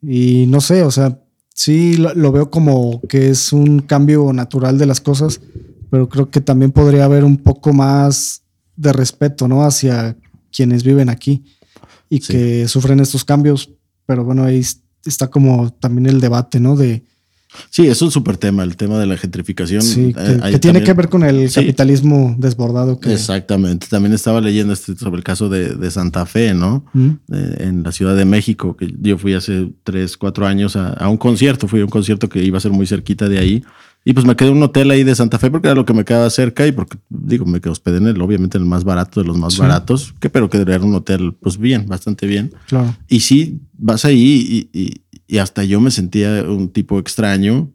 [0.01, 1.21] y no sé, o sea,
[1.55, 5.43] sí lo, veo como que es un cambio natural de las cosas,
[5.91, 8.43] pero creo que también podría haber un poco más
[8.75, 9.65] de respeto, ¿no?
[9.65, 10.17] Hacia
[10.51, 11.45] quienes viven aquí
[12.09, 13.71] y que sufren estos cambios,
[14.07, 14.62] pero bueno, ahí
[15.05, 16.75] está como también el debate, ¿no?
[16.75, 17.05] De
[17.71, 19.83] Sí, es un súper tema, el tema de la gentrificación.
[19.83, 22.99] Sí, que, tiene que ver con el capitalismo desbordado.
[22.99, 23.13] Que...
[23.13, 23.87] Exactamente.
[23.89, 26.85] También estaba leyendo este, sobre el caso de, Santa Fe, ¿no?
[26.93, 27.11] Mm.
[27.29, 31.69] en la Ciudad de México, que yo fui hace tres, cuatro años a, un concierto,
[31.69, 33.65] fui a un concierto que iba a ser muy cerquita de ahí.
[34.07, 35.95] Y pues me quedé en un hotel ahí de Santa Fe porque era lo que
[35.95, 39.21] me quedaba cerca y porque, digo, me quedé hospedé en el, obviamente, el más barato
[39.21, 42.53] de los más baratos, que pero que era un hotel, pues bien, bastante bien.
[42.67, 42.95] Claro.
[43.09, 45.04] Y sí, vas ahí y y
[45.39, 47.72] hasta yo me sentía un tipo extraño,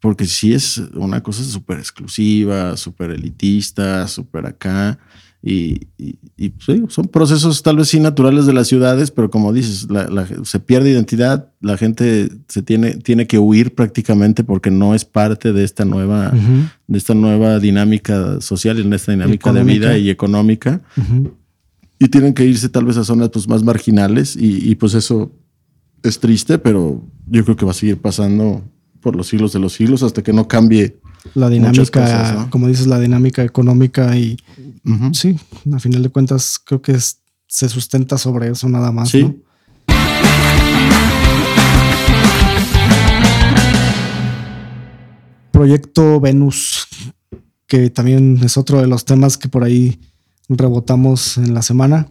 [0.00, 4.98] porque sí es una cosa súper exclusiva, súper elitista, súper acá.
[5.40, 5.86] Y,
[6.88, 9.86] son procesos tal vez sí naturales de las ciudades, pero como dices,
[10.42, 15.52] se pierde identidad, la gente se tiene, tiene que huir prácticamente porque no es parte
[15.52, 16.32] de esta nueva,
[16.86, 20.80] de esta nueva dinámica social, en esta dinámica de vida y económica.
[22.00, 25.32] Y tienen que irse tal vez a zonas pues, más marginales y, y pues eso
[26.02, 28.62] es triste, pero yo creo que va a seguir pasando
[29.00, 31.00] por los siglos de los siglos hasta que no cambie
[31.34, 34.36] la dinámica, como dices, la dinámica económica y
[35.12, 35.36] sí,
[35.72, 36.96] a final de cuentas creo que
[37.46, 39.10] se sustenta sobre eso nada más.
[39.10, 39.42] Sí.
[45.50, 46.86] Proyecto Venus,
[47.66, 49.98] que también es otro de los temas que por ahí
[50.48, 52.08] rebotamos en la semana,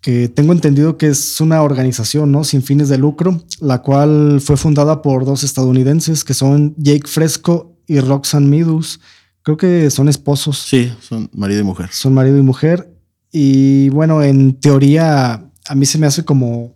[0.00, 2.44] que tengo entendido que es una organización ¿no?
[2.44, 7.76] sin fines de lucro, la cual fue fundada por dos estadounidenses que son Jake Fresco
[7.86, 9.00] y Roxanne Meadows.
[9.42, 10.58] Creo que son esposos.
[10.58, 11.88] Sí, son marido y mujer.
[11.92, 12.90] Son marido y mujer.
[13.32, 16.74] Y bueno, en teoría a mí se me hace como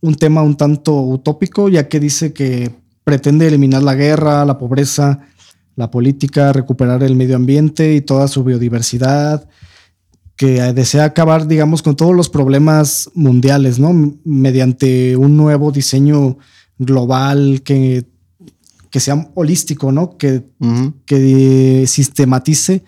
[0.00, 2.70] un tema un tanto utópico, ya que dice que
[3.04, 5.20] pretende eliminar la guerra, la pobreza,
[5.74, 9.48] la política, recuperar el medio ambiente y toda su biodiversidad,
[10.36, 14.18] que desea acabar, digamos, con todos los problemas mundiales, ¿no?
[14.24, 16.38] Mediante un nuevo diseño
[16.78, 18.04] global que,
[18.90, 20.18] que sea holístico, ¿no?
[20.18, 20.44] Que,
[21.06, 22.84] que sistematice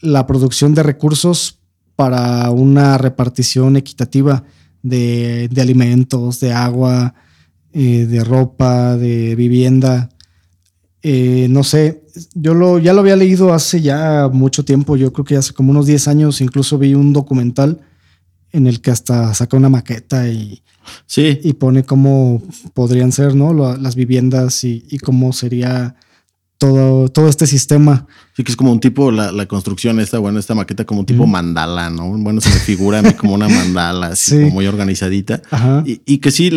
[0.00, 1.60] la producción de recursos
[1.94, 4.44] para una repartición equitativa
[4.82, 7.14] de, alimentos, de agua,
[7.72, 10.08] eh, de ropa, de vivienda.
[11.02, 12.01] Eh, no sé,
[12.34, 15.70] yo lo, ya lo había leído hace ya mucho tiempo, yo creo que hace como
[15.70, 17.80] unos 10 años incluso vi un documental
[18.52, 20.62] en el que hasta saca una maqueta y,
[21.06, 21.40] sí.
[21.42, 22.42] y pone cómo
[22.74, 23.52] podrían ser ¿no?
[23.54, 25.96] las viviendas y, y cómo sería
[26.62, 28.06] todo, todo este sistema.
[28.36, 31.26] Sí, que es como un tipo, la, construcción esta, bueno, esta maqueta como un tipo
[31.26, 32.16] mandala, ¿no?
[32.16, 35.42] Bueno, se me figura a mí como una mandala, así como muy organizadita.
[35.84, 36.52] Y, que sí,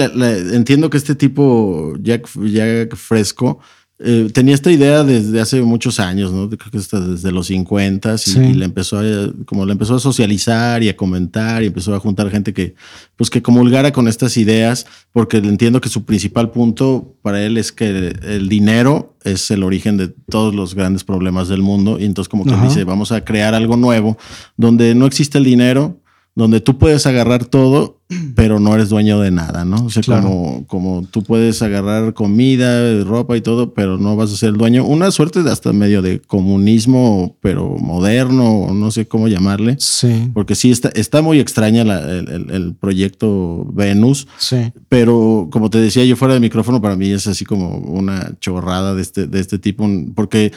[0.53, 3.60] entiendo que este tipo, Jack, Jack Fresco,
[3.98, 6.50] eh, tenía esta idea desde hace muchos años, ¿no?
[6.50, 9.04] Creo que hasta desde los 50 y, le empezó a,
[9.46, 12.76] como le empezó a socializar y a comentar y empezó a juntar gente que,
[13.16, 17.72] pues que comulgara con estas ideas, porque entiendo que su principal punto para él es
[17.72, 22.28] que el dinero es el origen de todos los grandes problemas del mundo y entonces
[22.28, 24.18] como que dice, vamos a crear algo nuevo
[24.58, 26.02] donde no existe el dinero,
[26.36, 27.95] donde tú puedes agarrar todo,
[28.36, 29.86] pero no eres dueño de nada, ¿no?
[29.86, 34.38] O sea, como, como tú puedes agarrar comida, ropa y todo, pero no vas a
[34.38, 34.86] ser el dueño.
[34.86, 39.78] Una suerte de hasta medio de comunismo, pero moderno, no sé cómo llamarle.
[39.80, 40.30] Sí.
[40.34, 44.28] Porque sí, está, está muy extraña el, el, proyecto Venus.
[44.38, 44.72] Sí.
[44.89, 48.93] Pero como te decía yo fuera de micrófono, para mí es así como una chorrada
[48.93, 50.51] de este, de este tipo, porque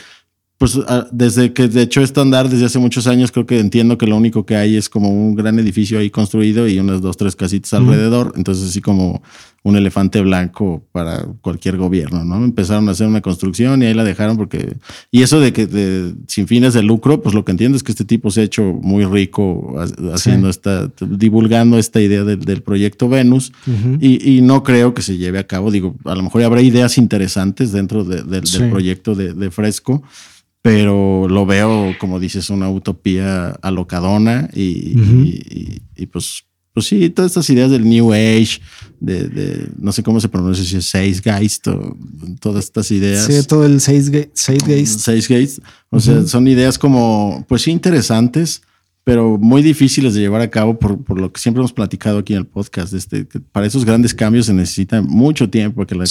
[0.59, 3.97] pues ah, desde que de hecho esto andar desde hace muchos años, creo que entiendo
[3.97, 7.17] que lo único que hay es como un gran edificio ahí construido y unas dos,
[7.17, 8.33] tres casitas alrededor.
[8.37, 9.23] Entonces, así como
[9.63, 12.45] un elefante blanco para cualquier gobierno, ¿no?
[12.45, 14.77] Empezaron a hacer una construcción y ahí la dejaron porque.
[15.13, 18.05] Y eso de que sin fines de lucro, pues lo que entiendo es que este
[18.05, 19.77] tipo se ha hecho muy rico
[20.13, 23.53] haciendo esta, divulgando esta idea del, proyecto Venus
[24.01, 25.71] y, no creo que se lleve a cabo.
[25.71, 30.03] Digo, a lo mejor habrá ideas interesantes dentro del proyecto de Fresco
[30.69, 36.45] pero lo veo, como dices, una utopía alocadona y, y, pues,
[36.75, 38.61] pues sí, todas estas ideas del New Age,
[39.01, 41.97] de, no sé cómo se pronuncia, si es Zeitgeist o
[42.39, 43.25] todas estas ideas.
[43.25, 44.37] Sí, todo el Zeitgeist.
[45.01, 45.61] Zeitgeist.
[45.89, 48.61] O sea, son ideas como, pues sí, interesantes,
[49.09, 52.35] pero muy difíciles de llevar a cabo por, por, lo que siempre hemos platicado aquí
[52.35, 52.93] en el podcast.
[52.93, 56.05] Este, para esos grandes cambios se necesita mucho tiempo que, la,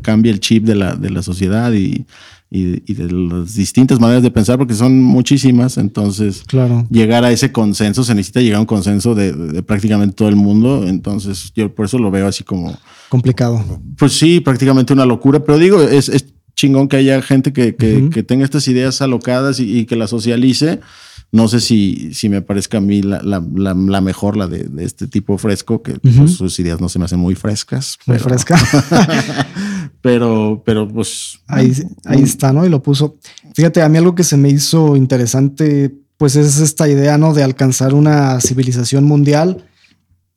[0.00, 2.06] cambie el chip de la, de la sociedad y,
[2.48, 5.76] y, de las distintas maneras de pensar, porque son muchísimas.
[5.76, 6.86] Entonces, claro.
[6.88, 10.88] llegar a ese consenso, se necesita llegar a un consenso de, prácticamente todo el mundo.
[10.88, 12.74] Entonces, yo por eso lo veo así como...
[13.10, 13.62] Complicado.
[13.98, 15.44] Pues sí, prácticamente una locura.
[15.44, 19.60] Pero digo, es, es chingón que haya gente que, que, que tenga estas ideas alocadas
[19.60, 20.80] y, y que las socialice
[21.30, 23.42] no sé si, si me parezca a mí la, la,
[23.74, 27.04] la, mejor, la de, de, este tipo fresco, que pues, sus ideas no se me
[27.04, 27.98] hacen muy frescas.
[28.06, 28.62] Muy frescas.
[30.00, 31.38] pero, pero pues.
[31.46, 31.72] Ahí,
[32.06, 32.64] ahí está, ¿no?
[32.64, 33.18] Y lo puso.
[33.54, 37.34] Fíjate, a mí algo que se me hizo interesante, pues es esta idea, ¿no?
[37.34, 39.66] De alcanzar una civilización mundial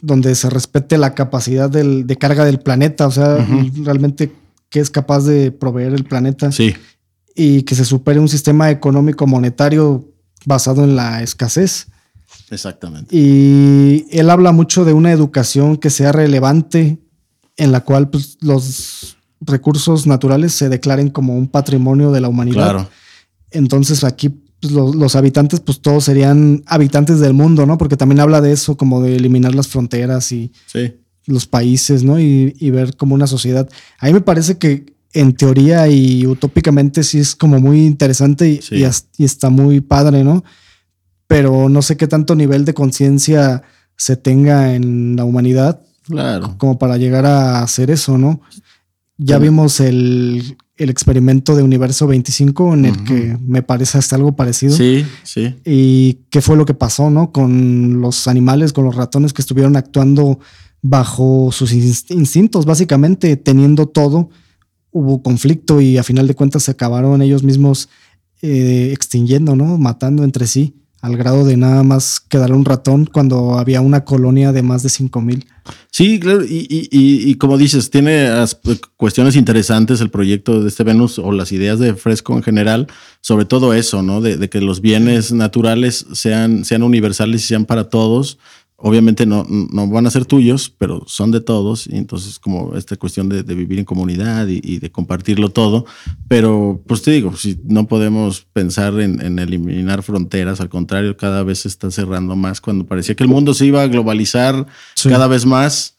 [0.02, 3.38] donde se respete la capacidad del, de carga del planeta, o sea,
[3.84, 4.32] realmente
[4.70, 6.52] qué es capaz de proveer el planeta.
[6.52, 6.74] Sí.
[7.36, 10.11] Y que se supere un sistema económico monetario
[10.46, 11.88] basado en la escasez.
[12.50, 13.16] Exactamente.
[13.16, 17.00] Y él habla mucho de una educación que sea relevante,
[17.58, 22.72] en la cual pues, los recursos naturales se declaren como un patrimonio de la humanidad.
[22.72, 22.90] Claro.
[23.52, 24.30] Entonces aquí
[24.62, 27.78] pues, los, habitantes, pues todos serían habitantes del mundo, ¿no?
[27.78, 30.52] Porque también habla de eso, como de eliminar las fronteras y
[31.26, 32.20] los países, ¿no?
[32.20, 33.68] Y, ver como una sociedad.
[33.98, 38.60] A mí me parece que en teoría y utópicamente sí es como muy interesante y,
[38.72, 40.44] y, está muy padre, ¿no?
[41.28, 43.64] Pero no sé qué tanto nivel de conciencia
[43.96, 45.82] se tenga en la humanidad.
[46.04, 46.56] Claro.
[46.58, 48.42] Como para llegar a hacer eso, ¿no?
[49.18, 54.76] Ya vimos el, experimento de Universo 25 en el que me parece hasta algo parecido.
[54.76, 55.56] Sí, sí.
[55.64, 57.32] Y qué fue lo que pasó, ¿no?
[57.32, 60.40] Con los animales, con los ratones que estuvieron actuando
[60.82, 64.32] bajo sus instintos, básicamente teniendo todo
[64.92, 67.90] hubo conflicto y a final de cuentas se acabaron ellos mismos
[68.42, 69.78] eh, extinguiendo, ¿no?
[69.78, 74.52] Matando entre sí al grado de nada más quedar un ratón cuando había una colonia
[74.52, 75.48] de más de 5000.
[75.90, 78.30] Sí, claro, y, y, como dices, tiene
[78.98, 82.88] cuestiones interesantes el proyecto de este Venus o las ideas de Fresco en general,
[83.20, 84.22] sobre todo eso, ¿no?
[84.22, 88.38] De, de que los bienes naturales sean, sean universales y sean para todos
[88.82, 91.88] obviamente no, no, van a ser tuyos, pero son de todos.
[91.88, 95.86] Y entonces, como esta cuestión de, vivir en comunidad y, de compartirlo todo.
[96.28, 101.60] Pero, pues te digo, si no podemos pensar en, eliminar fronteras, al contrario, cada vez
[101.60, 102.62] se está cerrando más.
[102.62, 104.66] Cuando parecía que el mundo se iba a globalizar
[105.04, 105.96] cada vez más,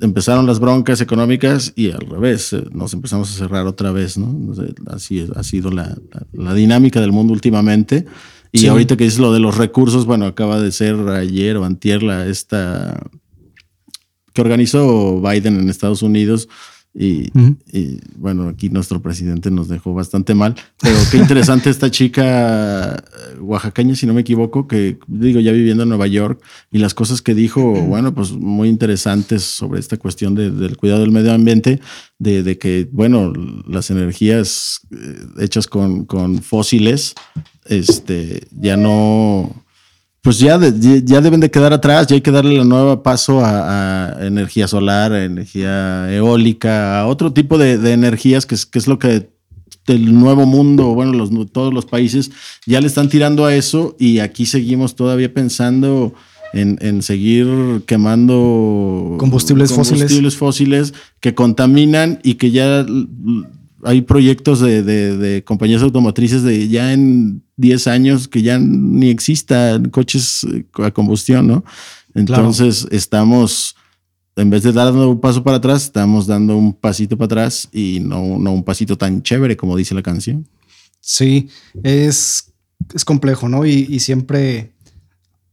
[0.00, 4.52] empezaron las broncas económicas y al revés, eh, nos empezamos a cerrar otra vez, ¿no?
[4.86, 5.96] Así ha sido la,
[6.32, 8.06] la dinámica del mundo últimamente.
[8.52, 12.02] Y ahorita que dices lo de los recursos, bueno, acaba de ser ayer o antier
[12.02, 13.02] la esta
[14.32, 16.48] que organizó Biden en Estados Unidos.
[16.94, 17.30] Y,
[18.16, 20.54] bueno, aquí nuestro presidente nos dejó bastante mal.
[20.78, 25.84] Pero qué interesante esta chica eh, oaxaqueña, si no me equivoco, que digo, ya viviendo
[25.84, 30.34] en Nueva York, y las cosas que dijo, bueno, pues muy interesantes sobre esta cuestión
[30.34, 31.80] del cuidado del medio ambiente,
[32.18, 33.32] de, de que, bueno,
[33.66, 37.14] las energías eh, hechas con, con fósiles,
[37.72, 39.50] este, ya no,
[40.22, 44.16] pues ya, ya deben de quedar atrás, ya hay que darle la nueva paso a,
[44.20, 48.98] energía solar, a energía eólica, a otro tipo de, energías que es, que es lo
[48.98, 49.30] que
[49.88, 52.30] el nuevo mundo, bueno, los, todos los países
[52.66, 56.14] ya le están tirando a eso y aquí seguimos todavía pensando
[56.52, 62.86] en, en seguir quemando combustibles, combustibles fósiles que contaminan y que ya
[63.82, 69.90] hay proyectos de, de, compañías automotrices de ya en 10 años que ya ni existan
[69.90, 71.64] coches eh, a combustión, ¿no?
[72.14, 73.74] Entonces estamos,
[74.36, 78.00] en vez de dar un paso para atrás, estamos dando un pasito para atrás y
[78.00, 80.46] no, no un pasito tan chévere como dice la canción.
[81.00, 81.48] Sí,
[81.82, 82.52] es,
[82.94, 83.66] es complejo, ¿no?
[83.66, 84.72] Y, y siempre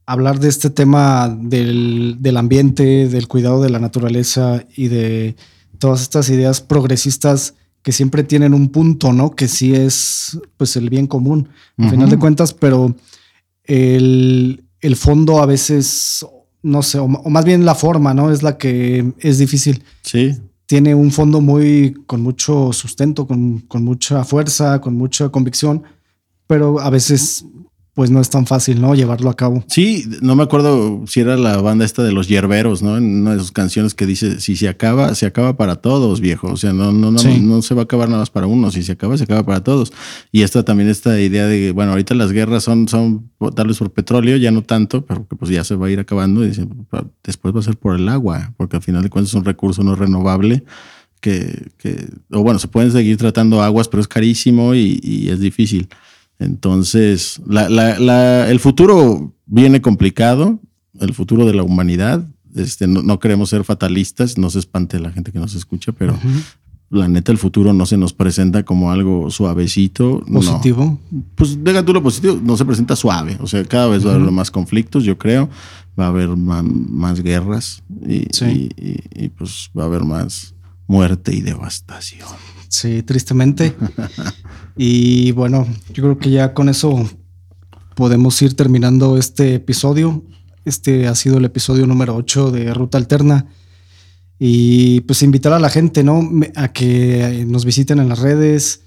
[0.06, 5.36] hablar de este tema del, del ambiente, del cuidado de la naturaleza y de
[5.78, 9.30] todas estas ideas progresistas que siempre tienen un punto, ¿no?
[9.30, 12.94] Que sí es pues el bien común, al final de cuentas, pero
[13.64, 14.62] el,
[14.96, 16.26] fondo a veces,
[16.62, 18.30] no sé, o, más bien la forma, ¿no?
[18.30, 19.82] Es la que es difícil.
[20.02, 20.36] Sí.
[20.66, 25.82] Tiene un fondo muy, con mucho sustento, con, con mucha fuerza, con mucha convicción,
[26.46, 27.44] pero a veces
[28.00, 28.94] pues no es tan fácil, ¿no?
[28.94, 29.62] Llevarlo a cabo.
[29.68, 32.96] Sí, no me acuerdo si era la banda esta de los hierberos, ¿no?
[32.96, 36.50] En una de sus canciones que dice, si se acaba, se acaba para todos, viejo.
[36.50, 38.70] O sea, no, no, no, no se va a acabar nada más para uno.
[38.70, 39.92] Si se acaba, se acaba para todos.
[40.32, 43.92] Y esta también, esta idea de, bueno, ahorita las guerras son, son tal vez por
[43.92, 46.42] petróleo, ya no tanto, pero que pues ya se va a ir acabando.
[46.42, 46.52] Y
[47.22, 49.82] después va a ser por el agua, porque al final de cuentas es un recurso
[49.82, 50.64] no renovable.
[51.20, 55.38] Que, que, o bueno, se pueden seguir tratando aguas, pero es carísimo y, y es
[55.38, 55.90] difícil.
[56.40, 60.58] Entonces, el futuro viene complicado,
[60.98, 62.26] el futuro de la humanidad.
[62.56, 66.18] Este, no, queremos ser fatalistas, no se espante la gente que nos escucha, pero
[66.88, 70.24] la neta, el futuro no se nos presenta como algo suavecito.
[70.32, 70.98] Positivo.
[71.34, 73.36] Pues deja tú lo positivo, no se presenta suave.
[73.40, 75.50] O sea, cada vez va a haber más conflictos, yo creo.
[75.98, 78.26] Va a haber más, guerras y,
[79.14, 80.54] y pues va a haber más
[80.86, 82.26] muerte y devastación.
[82.70, 83.74] Sí, tristemente.
[84.76, 87.04] y bueno, yo creo que ya con eso
[87.96, 90.22] podemos ir terminando este episodio.
[90.64, 93.46] Este ha sido el episodio número 8 de Ruta Alterna.
[94.38, 96.30] Y pues invitar a la gente, ¿no?
[96.54, 98.82] A que nos visiten en las redes,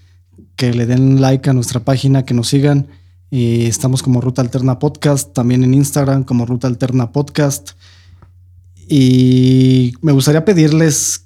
[0.55, 2.87] que le den like a nuestra página, que nos sigan.
[3.31, 7.71] Estamos como Ruta Alterna Podcast, también en Instagram como Ruta Alterna Podcast.
[8.87, 11.25] Y me gustaría pedirles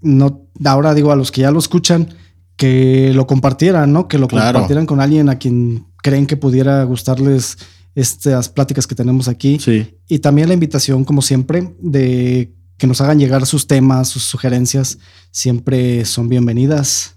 [0.00, 2.14] no, ahora digo a los que ya lo escuchan,
[2.56, 4.08] que lo compartieran, ¿no?
[4.08, 7.58] Que lo compartieran con alguien a quien creen que pudiera gustarles
[7.94, 9.58] estas pláticas que tenemos aquí.
[9.58, 9.94] Sí.
[10.08, 14.98] Y también la invitación, como siempre, de que nos hagan llegar sus temas, sus sugerencias,
[15.30, 17.16] siempre son bienvenidas.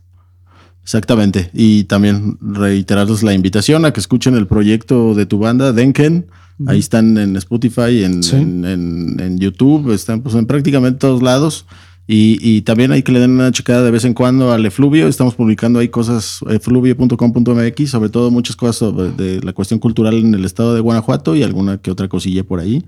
[0.83, 1.51] Exactamente.
[1.53, 6.27] Y también reiterarles la invitación a que escuchen el proyecto de tu banda, Denken.
[6.67, 8.21] Ahí están en Spotify, en,
[8.65, 11.65] en, YouTube, están pues, en prácticamente todos lados.
[12.11, 15.07] Y, también hay que le den una checada de vez en cuando al Efluvio.
[15.07, 20.33] Estamos publicando ahí cosas, efluvio.com.mx, sobre todo muchas cosas sobre de la cuestión cultural en
[20.33, 22.83] el estado de Guanajuato y alguna que otra cosilla por ahí.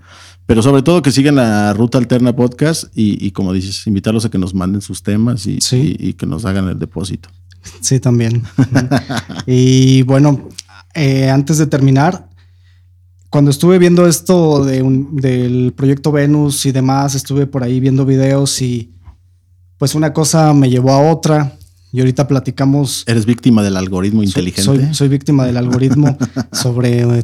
[0.48, 4.40] Pero sobre todo que sigan la Ruta Alterna Podcast y, como dices, invitarlos a que
[4.40, 5.60] nos manden sus temas y,
[6.14, 7.30] que nos hagan el depósito.
[7.80, 8.42] Sí, también.
[9.46, 10.50] y bueno,
[10.96, 12.28] eh, antes de terminar,
[13.30, 18.60] cuando estuve viendo esto de del proyecto Venus y demás, estuve por ahí viendo videos
[18.64, 18.96] y
[19.82, 21.58] pues una cosa me llevó a otra
[21.92, 23.04] y ahorita platicamos.
[23.08, 24.62] ¿Eres víctima del algoritmo inteligente?
[24.62, 26.20] Soy, soy víctima del algoritmo
[26.52, 27.24] sobre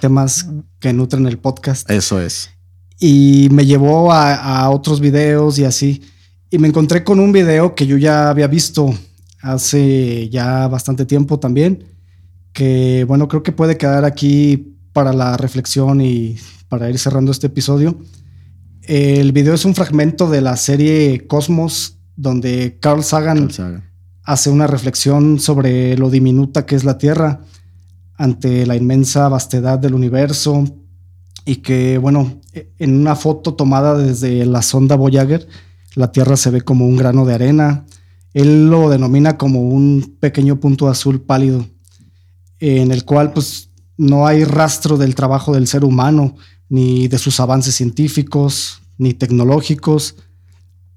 [0.00, 0.46] temas
[0.78, 1.90] que nutren el podcast.
[1.90, 2.52] Eso es.
[2.98, 6.00] Y me llevó a, a, otros videos y así.
[6.50, 8.94] Y me encontré con un video que yo ya había visto
[9.42, 11.84] hace ya bastante tiempo también,
[12.54, 16.38] que bueno, creo que puede quedar aquí para la reflexión y
[16.70, 17.98] para ir cerrando este episodio.
[18.82, 23.50] El video es un fragmento de la serie Cosmos, donde Carl Sagan,
[24.22, 27.40] hace una reflexión sobre lo diminuta que es la Tierra
[28.16, 30.64] ante la inmensa vastedad del universo
[31.44, 32.40] y que, bueno,
[32.78, 35.46] en una foto tomada desde la sonda Voyager,
[35.94, 37.84] la Tierra se ve como un grano de arena.
[38.32, 41.66] Él lo denomina como un pequeño punto azul pálido,
[42.58, 46.36] en el cual pues no hay rastro del trabajo del ser humano,
[46.70, 50.16] ni de sus avances científicos, ni tecnológicos,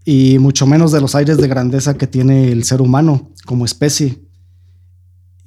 [0.06, 4.22] y mucho menos de los aires de grandeza que tiene el ser humano como especie.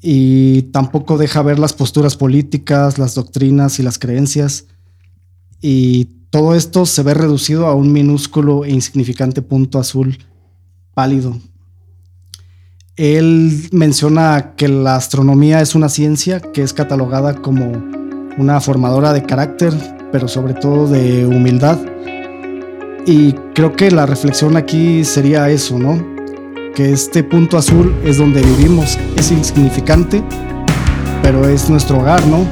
[0.03, 4.66] Y tampoco deja ver las posturas políticas, las doctrinas y las creencias.
[5.61, 10.18] Y todo esto se ve reducido a un minúsculo e insignificante punto azul
[10.95, 11.39] pálido.
[12.97, 17.72] Él menciona que la astronomía es una ciencia que es catalogada como
[18.39, 21.79] una formadora de carácter, pero sobre todo de humildad
[23.05, 26.03] y creo que la reflexión aquí sería eso, ¿no?
[26.75, 30.23] Que este punto azul es donde vivimos, es insignificante,
[31.23, 32.47] pero es nuestro hogar, ¿no?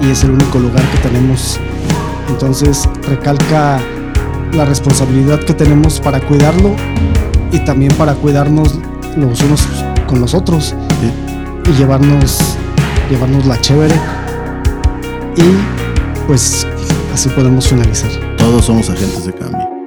[0.00, 1.60] Y es el único lugar que tenemos.
[2.30, 3.78] Entonces recalca
[4.54, 6.74] la responsabilidad que tenemos para cuidarlo
[7.52, 8.78] y también para cuidarnos
[9.14, 9.68] los unos
[10.06, 10.74] con los otros
[11.70, 12.56] y llevarnos,
[13.10, 13.94] llevarnos la chévere.
[15.36, 15.87] Y
[16.28, 16.66] pues
[17.10, 18.10] así podemos finalizar.
[18.36, 19.77] Todos somos agentes de cambio.